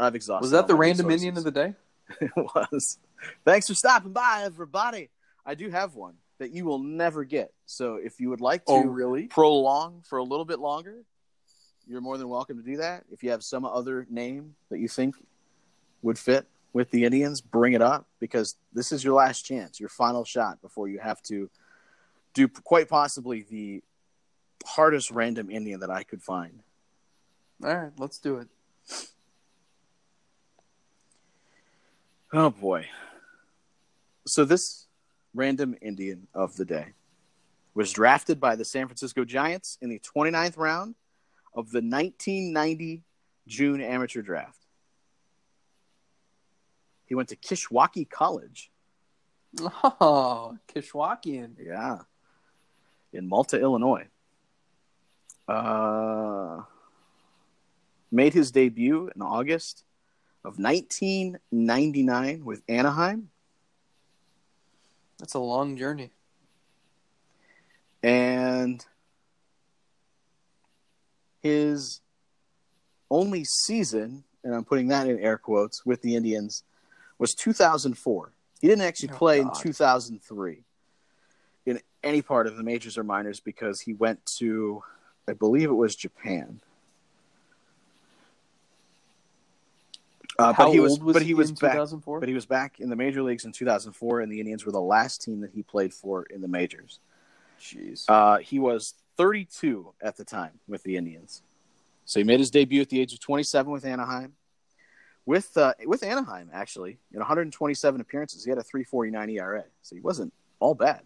[0.00, 0.42] I've exhausted.
[0.42, 1.26] Was that the random resources.
[1.26, 1.74] Indian of the day?
[2.20, 2.98] it was.
[3.44, 5.10] Thanks for stopping by, everybody.
[5.46, 7.52] I do have one that you will never get.
[7.66, 9.26] So if you would like to Oh, really?
[9.28, 11.04] prolong for a little bit longer,
[11.86, 13.04] you're more than welcome to do that.
[13.10, 15.14] If you have some other name that you think
[16.02, 19.88] would fit with the Indians, bring it up because this is your last chance, your
[19.88, 21.48] final shot before you have to
[22.32, 23.82] do quite possibly the
[24.66, 26.62] hardest random Indian that I could find.
[27.62, 28.48] All right, let's do it.
[32.32, 32.88] Oh boy.
[34.26, 34.86] So this
[35.34, 36.92] random Indian of the day
[37.74, 40.94] was drafted by the San Francisco Giants in the 29th round
[41.54, 43.02] of the 1990
[43.46, 44.58] June amateur draft.
[47.06, 48.70] He went to Kishwaukee College.
[49.60, 51.52] Oh, Kishwaukean.
[51.64, 51.98] Yeah.
[53.12, 54.06] In Malta, Illinois.
[55.46, 56.62] Uh,
[58.10, 59.84] made his debut in August
[60.44, 63.30] of 1999 with Anaheim.
[65.24, 66.10] That's a long journey.
[68.02, 68.84] and
[71.42, 72.02] his
[73.10, 76.62] only season, and I'm putting that in air quotes, with the Indians
[77.18, 78.32] was 2004.
[78.60, 80.62] He didn't actually Oh, play in 2003
[81.64, 84.82] in any part of the majors or minors because he went to,
[85.26, 86.60] I believe it was Japan.
[90.38, 91.72] Uh, but he was, was but he, he was back.
[91.72, 92.20] 2004?
[92.20, 94.80] But he was back in the major leagues in 2004, and the Indians were the
[94.80, 96.98] last team that he played for in the majors.
[97.60, 98.04] Jeez.
[98.08, 101.42] Uh, he was 32 at the time with the Indians.
[102.04, 104.34] So he made his debut at the age of 27 with Anaheim.
[105.26, 109.64] With uh, with Anaheim, actually, in 127 appearances, he had a 3.49 ERA.
[109.80, 111.00] So he wasn't all bad.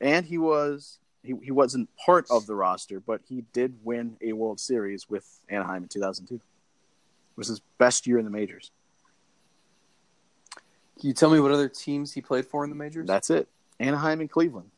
[0.00, 4.32] And he was he, he wasn't part of the roster, but he did win a
[4.32, 6.40] World Series with Anaheim in 2002.
[7.32, 8.70] It was his best year in the majors.
[11.00, 13.06] Can you tell me what other teams he played for in the majors?
[13.06, 13.48] That's it.
[13.80, 14.70] Anaheim and Cleveland.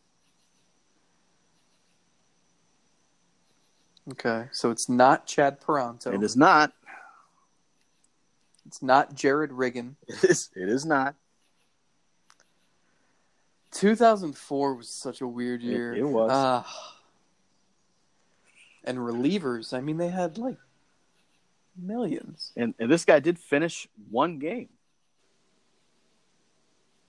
[4.12, 6.14] okay, so it's not Chad Paronto.
[6.14, 6.72] It is not.
[8.66, 9.96] It's not Jerrod Riggan.
[10.08, 10.50] It is.
[10.54, 11.14] It is not.
[13.72, 15.94] 2004 was such a weird year.
[15.94, 16.30] it was.
[16.32, 16.94] Ah.
[18.84, 20.58] and relievers, I mean, they had like
[21.80, 22.52] millions.
[22.56, 24.68] And, and this guy did finish one game.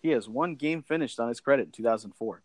[0.02, 2.42] He has one game finished on his credit in 2004.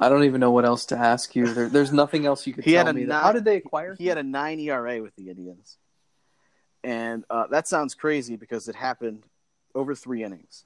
[0.00, 1.46] I don't even know what else to ask you.
[1.52, 3.04] There, there's nothing else you could He tell me.
[3.04, 5.78] nine- How did they acquire He had a nine ERA with the Indians,
[6.82, 9.24] and uh, that sounds crazy because it happened
[9.74, 10.64] over three innings.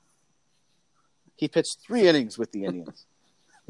[1.36, 3.04] He pitched three innings with the Indians.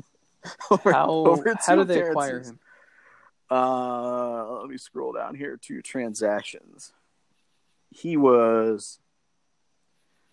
[0.71, 2.59] over, How, over how did they acquire him?
[3.51, 6.93] Uh, let me scroll down here to transactions.
[7.91, 8.99] He was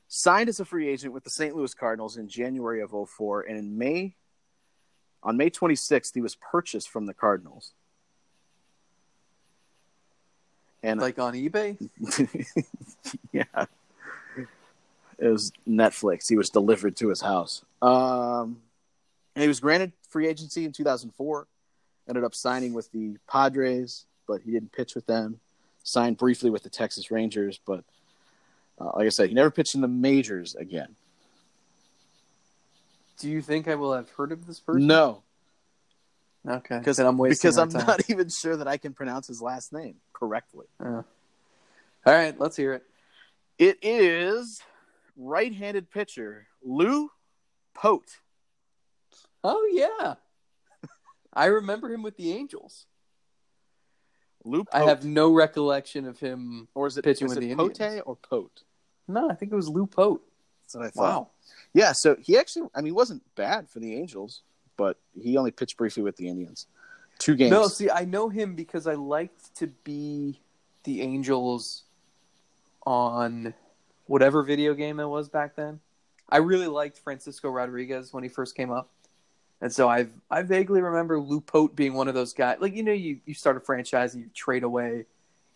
[0.07, 1.55] signed as a free agent with the St.
[1.55, 4.15] Louis Cardinals in January of 04 and in May
[5.23, 7.73] on May 26th he was purchased from the Cardinals.
[10.83, 11.77] And Like on eBay?
[13.31, 13.65] yeah.
[15.17, 16.29] It was Netflix.
[16.29, 17.63] He was delivered to his house.
[17.81, 18.61] Um,
[19.35, 21.47] and he was granted free agency in 2004.
[22.07, 25.39] Ended up signing with the Padres, but he didn't pitch with them.
[25.87, 27.83] Signed briefly with the Texas Rangers, but
[28.81, 30.95] uh, like I said, he never pitched in the majors again.
[33.19, 34.87] Do you think I will have heard of this person?
[34.87, 35.21] No,
[36.47, 36.79] Okay.
[36.79, 37.85] because I'm wasting because I'm time.
[37.85, 40.65] not even sure that I can pronounce his last name correctly.
[40.83, 41.03] Uh.
[42.05, 42.83] All right, let's hear it.
[43.59, 44.61] It is
[45.15, 47.09] right-handed pitcher Lou
[47.75, 48.17] Pote.
[49.43, 50.15] Oh yeah,
[51.33, 52.87] I remember him with the Angels.
[54.45, 54.69] Lou Pote.
[54.73, 56.67] I have no recollection of him.
[56.73, 58.03] or is it pitching is with it the Pote Indians.
[58.05, 58.63] or Pote?
[59.07, 60.23] No, I think it was Lou Pote.
[60.63, 61.01] That's what I thought.
[61.03, 61.29] Wow.
[61.73, 64.41] Yeah, so he actually, I mean, he wasn't bad for the Angels.
[64.77, 66.67] but he only pitched briefly with the Indians.
[67.17, 67.51] Two games.
[67.51, 70.41] No, see, I know him because I liked to be
[70.83, 71.83] the Angels
[72.85, 73.53] on
[74.07, 75.79] whatever video game it was back then.
[76.29, 78.89] I really liked Francisco Rodriguez when he first came up.
[79.61, 82.57] And so I I vaguely remember Lou Pote being one of those guys.
[82.59, 85.05] Like you know, you, you start a franchise and you trade away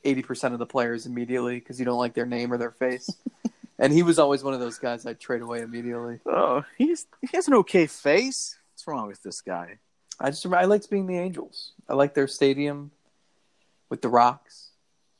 [0.03, 3.09] eighty percent of the players immediately because you don't like their name or their face.
[3.79, 6.19] and he was always one of those guys I'd trade away immediately.
[6.25, 8.57] Oh, he's he has an okay face.
[8.73, 9.79] What's wrong with this guy?
[10.19, 11.73] I just I liked being the Angels.
[11.87, 12.91] I like their stadium
[13.89, 14.69] with the rocks.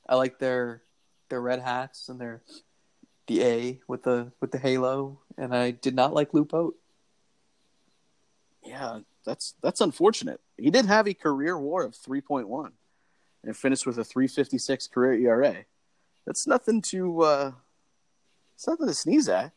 [0.08, 0.82] I like their
[1.30, 2.42] their red hats and their
[3.28, 5.20] the A with the with the halo.
[5.38, 6.76] And I did not like Lou Pote
[8.70, 10.40] yeah, that's that's unfortunate.
[10.58, 12.72] He did have a career WAR of 3.1
[13.44, 15.66] and finished with a 356 career ERA.
[16.26, 17.52] That's nothing to uh,
[18.56, 19.52] it's nothing to sneeze at.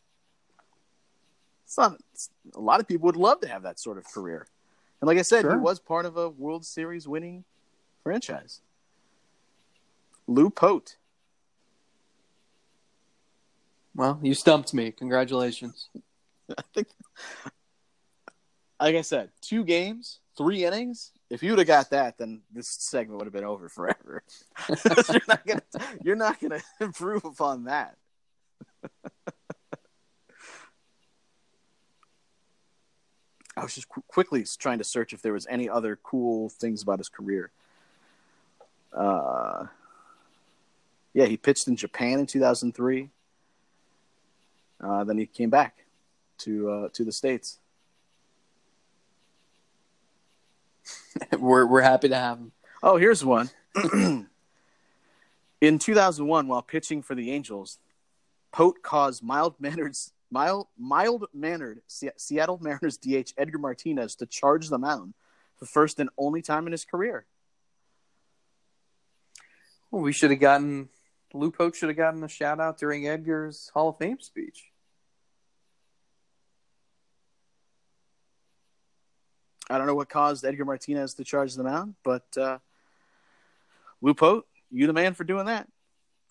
[1.65, 1.97] It's not.
[2.13, 4.47] It's, a lot of people would love to have that sort of career,
[4.99, 5.51] and like I said, sure.
[5.51, 7.43] he was part of a World Series winning
[8.01, 8.61] franchise.
[10.27, 10.97] Lou Pote.
[13.95, 14.91] Well, you stumped me.
[14.91, 15.89] Congratulations.
[16.57, 16.87] I think
[18.83, 21.11] like I said, two games, three innings.
[21.29, 24.23] If you would have got that, then this segment would have been over forever.
[25.09, 25.61] you're not gonna,
[26.03, 27.95] you're not gonna improve upon that.
[33.55, 36.81] I was just qu- quickly trying to search if there was any other cool things
[36.83, 37.51] about his career.
[38.91, 39.67] Uh,
[41.13, 43.09] yeah, he pitched in Japan in 2003.
[44.81, 45.85] Uh, then he came back
[46.39, 47.59] to uh, to the states.
[51.39, 52.51] we're we're happy to have him.
[52.81, 53.49] Oh, here's one.
[55.61, 57.79] In 2001, while pitching for the Angels,
[58.51, 59.95] Pote caused mild mannered
[60.29, 65.13] mild mild mannered Seattle Mariners DH Edgar Martinez to charge the mound
[65.55, 67.25] for the first and only time in his career.
[69.89, 70.89] Well, we should have gotten
[71.33, 74.72] Lou Pote should have gotten a shout out during Edgar's Hall of Fame speech.
[79.73, 82.59] I don't know what caused Edgar Martinez to charge the mound, but uh,
[84.01, 85.67] Lou Pote, you the man for doing that.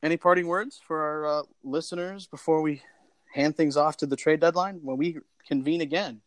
[0.01, 2.83] Any parting words for our uh, listeners before we
[3.35, 4.79] hand things off to the trade deadline?
[4.85, 5.19] When we
[5.49, 6.21] convene again,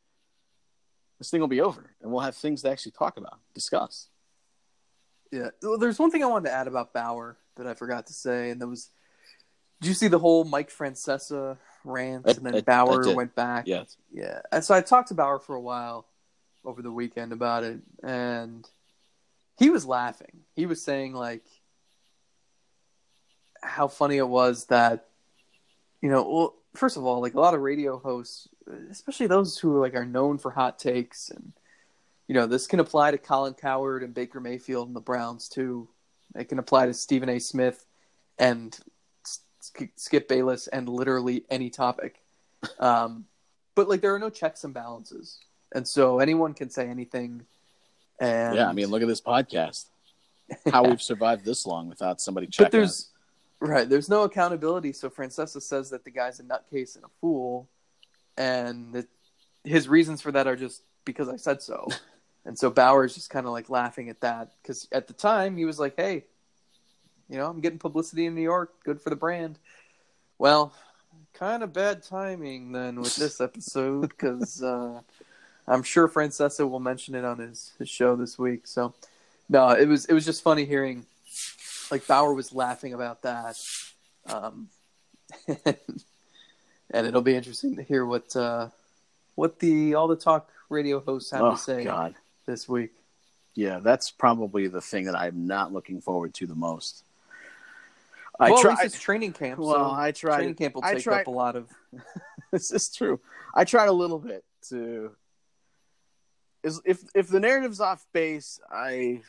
[1.17, 4.09] this thing will be over, and we'll have things to actually talk about, discuss.
[5.31, 8.13] Yeah, well, there's one thing I wanted to add about Bauer that I forgot to
[8.13, 8.89] say, and that was,
[9.79, 11.55] did you see the whole Mike Francesa
[11.85, 13.67] rant, I, and then I, Bauer I went back?
[13.67, 13.95] Yes.
[14.11, 16.07] Yeah, and so I talked to Bauer for a while
[16.65, 18.67] over the weekend about it, and
[19.57, 20.41] he was laughing.
[20.55, 21.45] He was saying like
[23.61, 25.07] how funny it was that
[26.01, 28.47] you know, well, first of all, like a lot of radio hosts,
[28.91, 31.53] especially those who like are known for hot takes, and
[32.27, 35.87] you know, this can apply to Colin Cowherd and Baker Mayfield and the Browns too.
[36.35, 37.39] It can apply to Stephen A.
[37.39, 37.85] Smith
[38.37, 38.77] and
[39.95, 42.21] Skip Bayless and literally any topic.
[42.79, 43.25] Um,
[43.75, 45.39] but like, there are no checks and balances
[45.73, 47.45] and so anyone can say anything.
[48.19, 49.85] And yeah, I mean, look at this podcast.
[50.71, 52.65] How we've survived this long without somebody checking.
[52.65, 53.09] But there's
[53.59, 54.93] right, there's no accountability.
[54.93, 57.67] So Francesa says that the guy's a nutcase and a fool,
[58.37, 59.07] and that
[59.63, 61.87] his reasons for that are just because I said so.
[62.45, 65.65] and so Bauer's just kind of like laughing at that because at the time he
[65.65, 66.25] was like, "Hey,
[67.29, 68.73] you know, I'm getting publicity in New York.
[68.83, 69.59] Good for the brand."
[70.37, 70.73] Well,
[71.33, 75.01] kind of bad timing then with this episode because uh,
[75.67, 78.67] I'm sure Francesa will mention it on his, his show this week.
[78.67, 78.93] So,
[79.49, 81.05] no, it was it was just funny hearing
[81.91, 83.57] like Bauer was laughing about that,
[84.27, 84.69] um,
[85.47, 88.69] and it'll be interesting to hear what uh,
[89.35, 92.15] what the all the talk radio hosts have oh, to say God.
[92.45, 92.91] this week.
[93.53, 97.03] Yeah, that's probably the thing that I'm not looking forward to the most.
[98.37, 99.59] I well, try, it's training camp.
[99.59, 100.37] Well, so I tried.
[100.37, 101.69] Training camp will take tried, up a lot of.
[102.51, 103.19] this is true.
[103.53, 105.11] I tried a little bit to
[106.65, 109.21] is if if the narrative's off base, I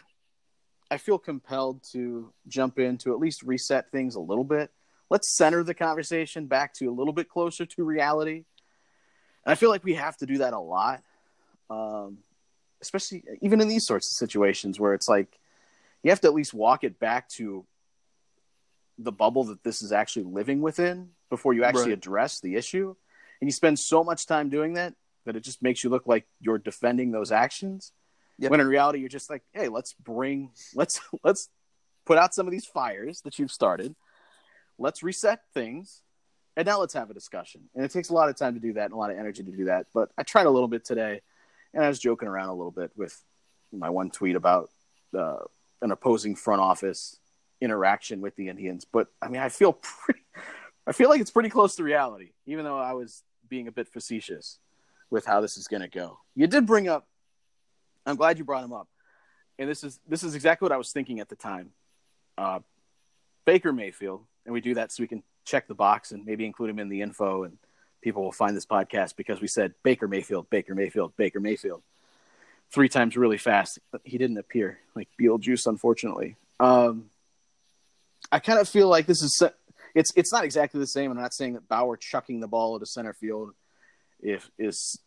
[0.91, 4.71] I feel compelled to jump in to at least reset things a little bit.
[5.11, 8.45] Let's center the conversation back to a little bit closer to reality.
[9.45, 11.03] And I feel like we have to do that a lot,
[11.71, 12.19] um,
[12.81, 15.39] especially even in these sorts of situations where it's like
[16.03, 17.67] you have to at least walk it back to
[18.99, 21.99] the bubble that this is actually living within before you actually right.
[21.99, 22.95] address the issue.
[23.41, 24.95] And you spend so much time doing that
[25.27, 27.93] that it just makes you look like you're defending those actions.
[28.39, 28.51] Yep.
[28.51, 31.49] When in reality, you're just like, hey, let's bring, let's let's
[32.07, 33.95] put out some of these fires that you've started.
[34.79, 36.03] Let's reset things,
[36.57, 37.63] and now let's have a discussion.
[37.75, 39.43] And it takes a lot of time to do that and a lot of energy
[39.43, 39.87] to do that.
[39.93, 41.21] But I tried a little bit today,
[41.75, 43.21] and I was joking around a little bit with
[43.73, 44.71] my one tweet about
[45.17, 45.39] uh,
[45.83, 47.19] an opposing front office
[47.61, 48.85] interaction with the Indians.
[48.85, 49.73] But I mean, I feel
[50.05, 50.21] pretty,
[50.87, 53.89] I feel like it's pretty close to reality, even though I was being a bit
[53.89, 54.59] facetious
[55.11, 56.19] with how this is going to go.
[56.35, 57.07] You did bring up.
[58.05, 58.89] I'm glad you brought him up,
[59.59, 61.71] and this is this is exactly what I was thinking at the time.
[62.39, 62.61] Uh,
[63.45, 66.71] Baker Mayfield, and we do that so we can check the box and maybe include
[66.71, 67.59] him in the info, and
[68.03, 71.83] people will find this podcast because we said Baker Mayfield, Baker Mayfield, Baker Mayfield
[72.73, 73.79] three times really fast.
[73.91, 76.37] But he didn't appear like Beetlejuice, unfortunately.
[76.61, 77.11] Um,
[78.31, 79.43] I kind of feel like this is
[79.95, 81.11] it's it's not exactly the same.
[81.11, 83.55] I'm not saying that Bauer chucking the ball at a center field
[84.27, 84.99] if is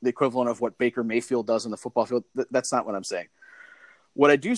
[0.00, 2.24] the equivalent of what Baker Mayfield does in the football field.
[2.50, 3.28] That's not what I'm saying.
[4.14, 4.54] What I do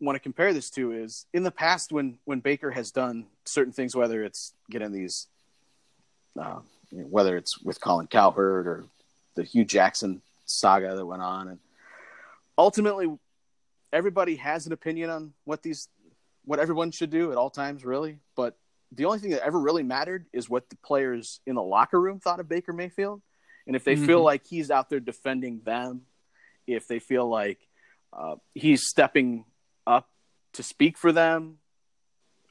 [0.00, 3.72] want to compare this to is in the past when when Baker has done certain
[3.72, 5.28] things, whether it's getting these,
[6.40, 8.84] uh, you know, whether it's with Colin Cowherd or
[9.36, 11.58] the Hue Jackson saga that went on, and
[12.58, 13.16] ultimately
[13.92, 15.88] everybody has an opinion on what these
[16.44, 18.18] what everyone should do at all times, really.
[18.34, 18.56] But
[18.96, 22.20] the only thing that ever really mattered is what the players in the locker room
[22.20, 23.22] thought of Baker Mayfield,
[23.66, 24.06] and if they mm-hmm.
[24.06, 26.02] feel like he's out there defending them,
[26.66, 27.58] if they feel like
[28.12, 29.44] uh, he's stepping
[29.86, 30.08] up
[30.54, 31.58] to speak for them,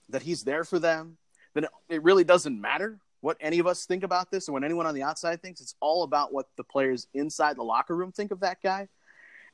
[0.10, 1.18] that he's there for them,
[1.54, 4.64] then it, it really doesn't matter what any of us think about this or what
[4.64, 5.62] anyone on the outside thinks.
[5.62, 8.90] It's all about what the players inside the locker room think of that guy.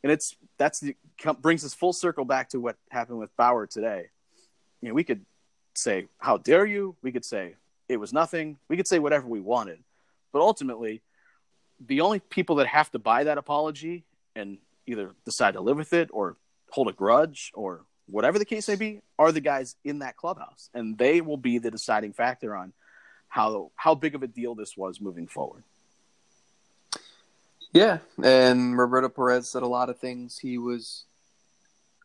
[0.01, 0.95] And it's that's the
[1.41, 4.05] brings us full circle back to what happened with Bauer today.
[4.81, 5.25] You know, we could
[5.79, 6.95] say, How dare you?
[7.01, 7.55] We could say
[7.87, 8.57] it was nothing.
[8.67, 9.79] We could say whatever we wanted.
[10.31, 11.01] But ultimately,
[11.85, 14.03] the only people that have to buy that apology
[14.35, 16.37] and either decide to live with it or
[16.69, 20.69] hold a grudge or whatever the case may be are the guys in that clubhouse.
[20.73, 22.73] And they will be the deciding factor on
[23.27, 25.63] how how big of a deal this was moving forward.
[27.71, 30.39] Yeah, and Roberto Perez said a lot of things.
[30.39, 31.03] He was,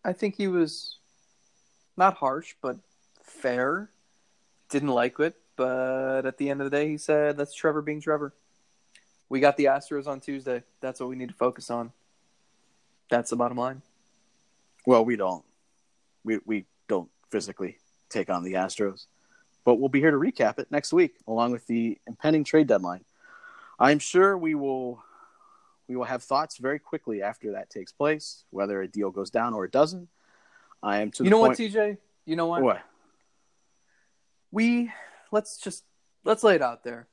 [0.05, 0.99] I think he was
[1.97, 2.77] not harsh, but
[3.45, 3.90] fair.
[4.70, 8.01] Didn't like it, but at the end of the day, he said, "That's Trevor being
[8.01, 8.32] Trevor."
[9.28, 10.62] We got the Astros on Tuesday.
[10.80, 11.92] That's what we need to focus on.
[13.11, 13.82] That's the bottom line.
[14.86, 15.45] Well, we don't.
[16.24, 17.78] We we don't physically
[18.09, 19.07] take on the Astros
[19.64, 23.05] but we'll be here to recap it next week along with the impending trade deadline.
[23.78, 25.03] I'm sure we will
[25.88, 29.53] we will have thoughts very quickly after that takes place, whether a deal goes down
[29.53, 30.09] or it doesn't.
[30.82, 31.59] I am to You know point...
[31.59, 31.99] what, TJ?
[32.26, 32.62] You know what?
[32.62, 32.82] What?
[34.55, 34.93] We
[35.33, 35.83] let's just
[36.25, 37.09] let's lay it out there.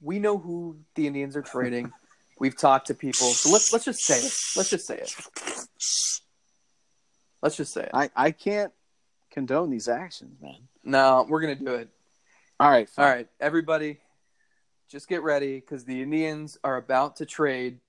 [0.00, 1.92] We know who the Indians are trading.
[2.40, 3.28] We've talked to people.
[3.28, 4.32] So let's let's just say it.
[4.56, 5.14] Let's just say it.
[7.42, 7.90] Let's just say it.
[7.92, 8.72] I, I can't
[9.30, 10.56] condone these actions, man.
[10.82, 11.90] No, we're gonna do it.
[12.58, 13.04] All right, fine.
[13.04, 13.98] all right, everybody,
[14.88, 17.80] just get ready because the Indians are about to trade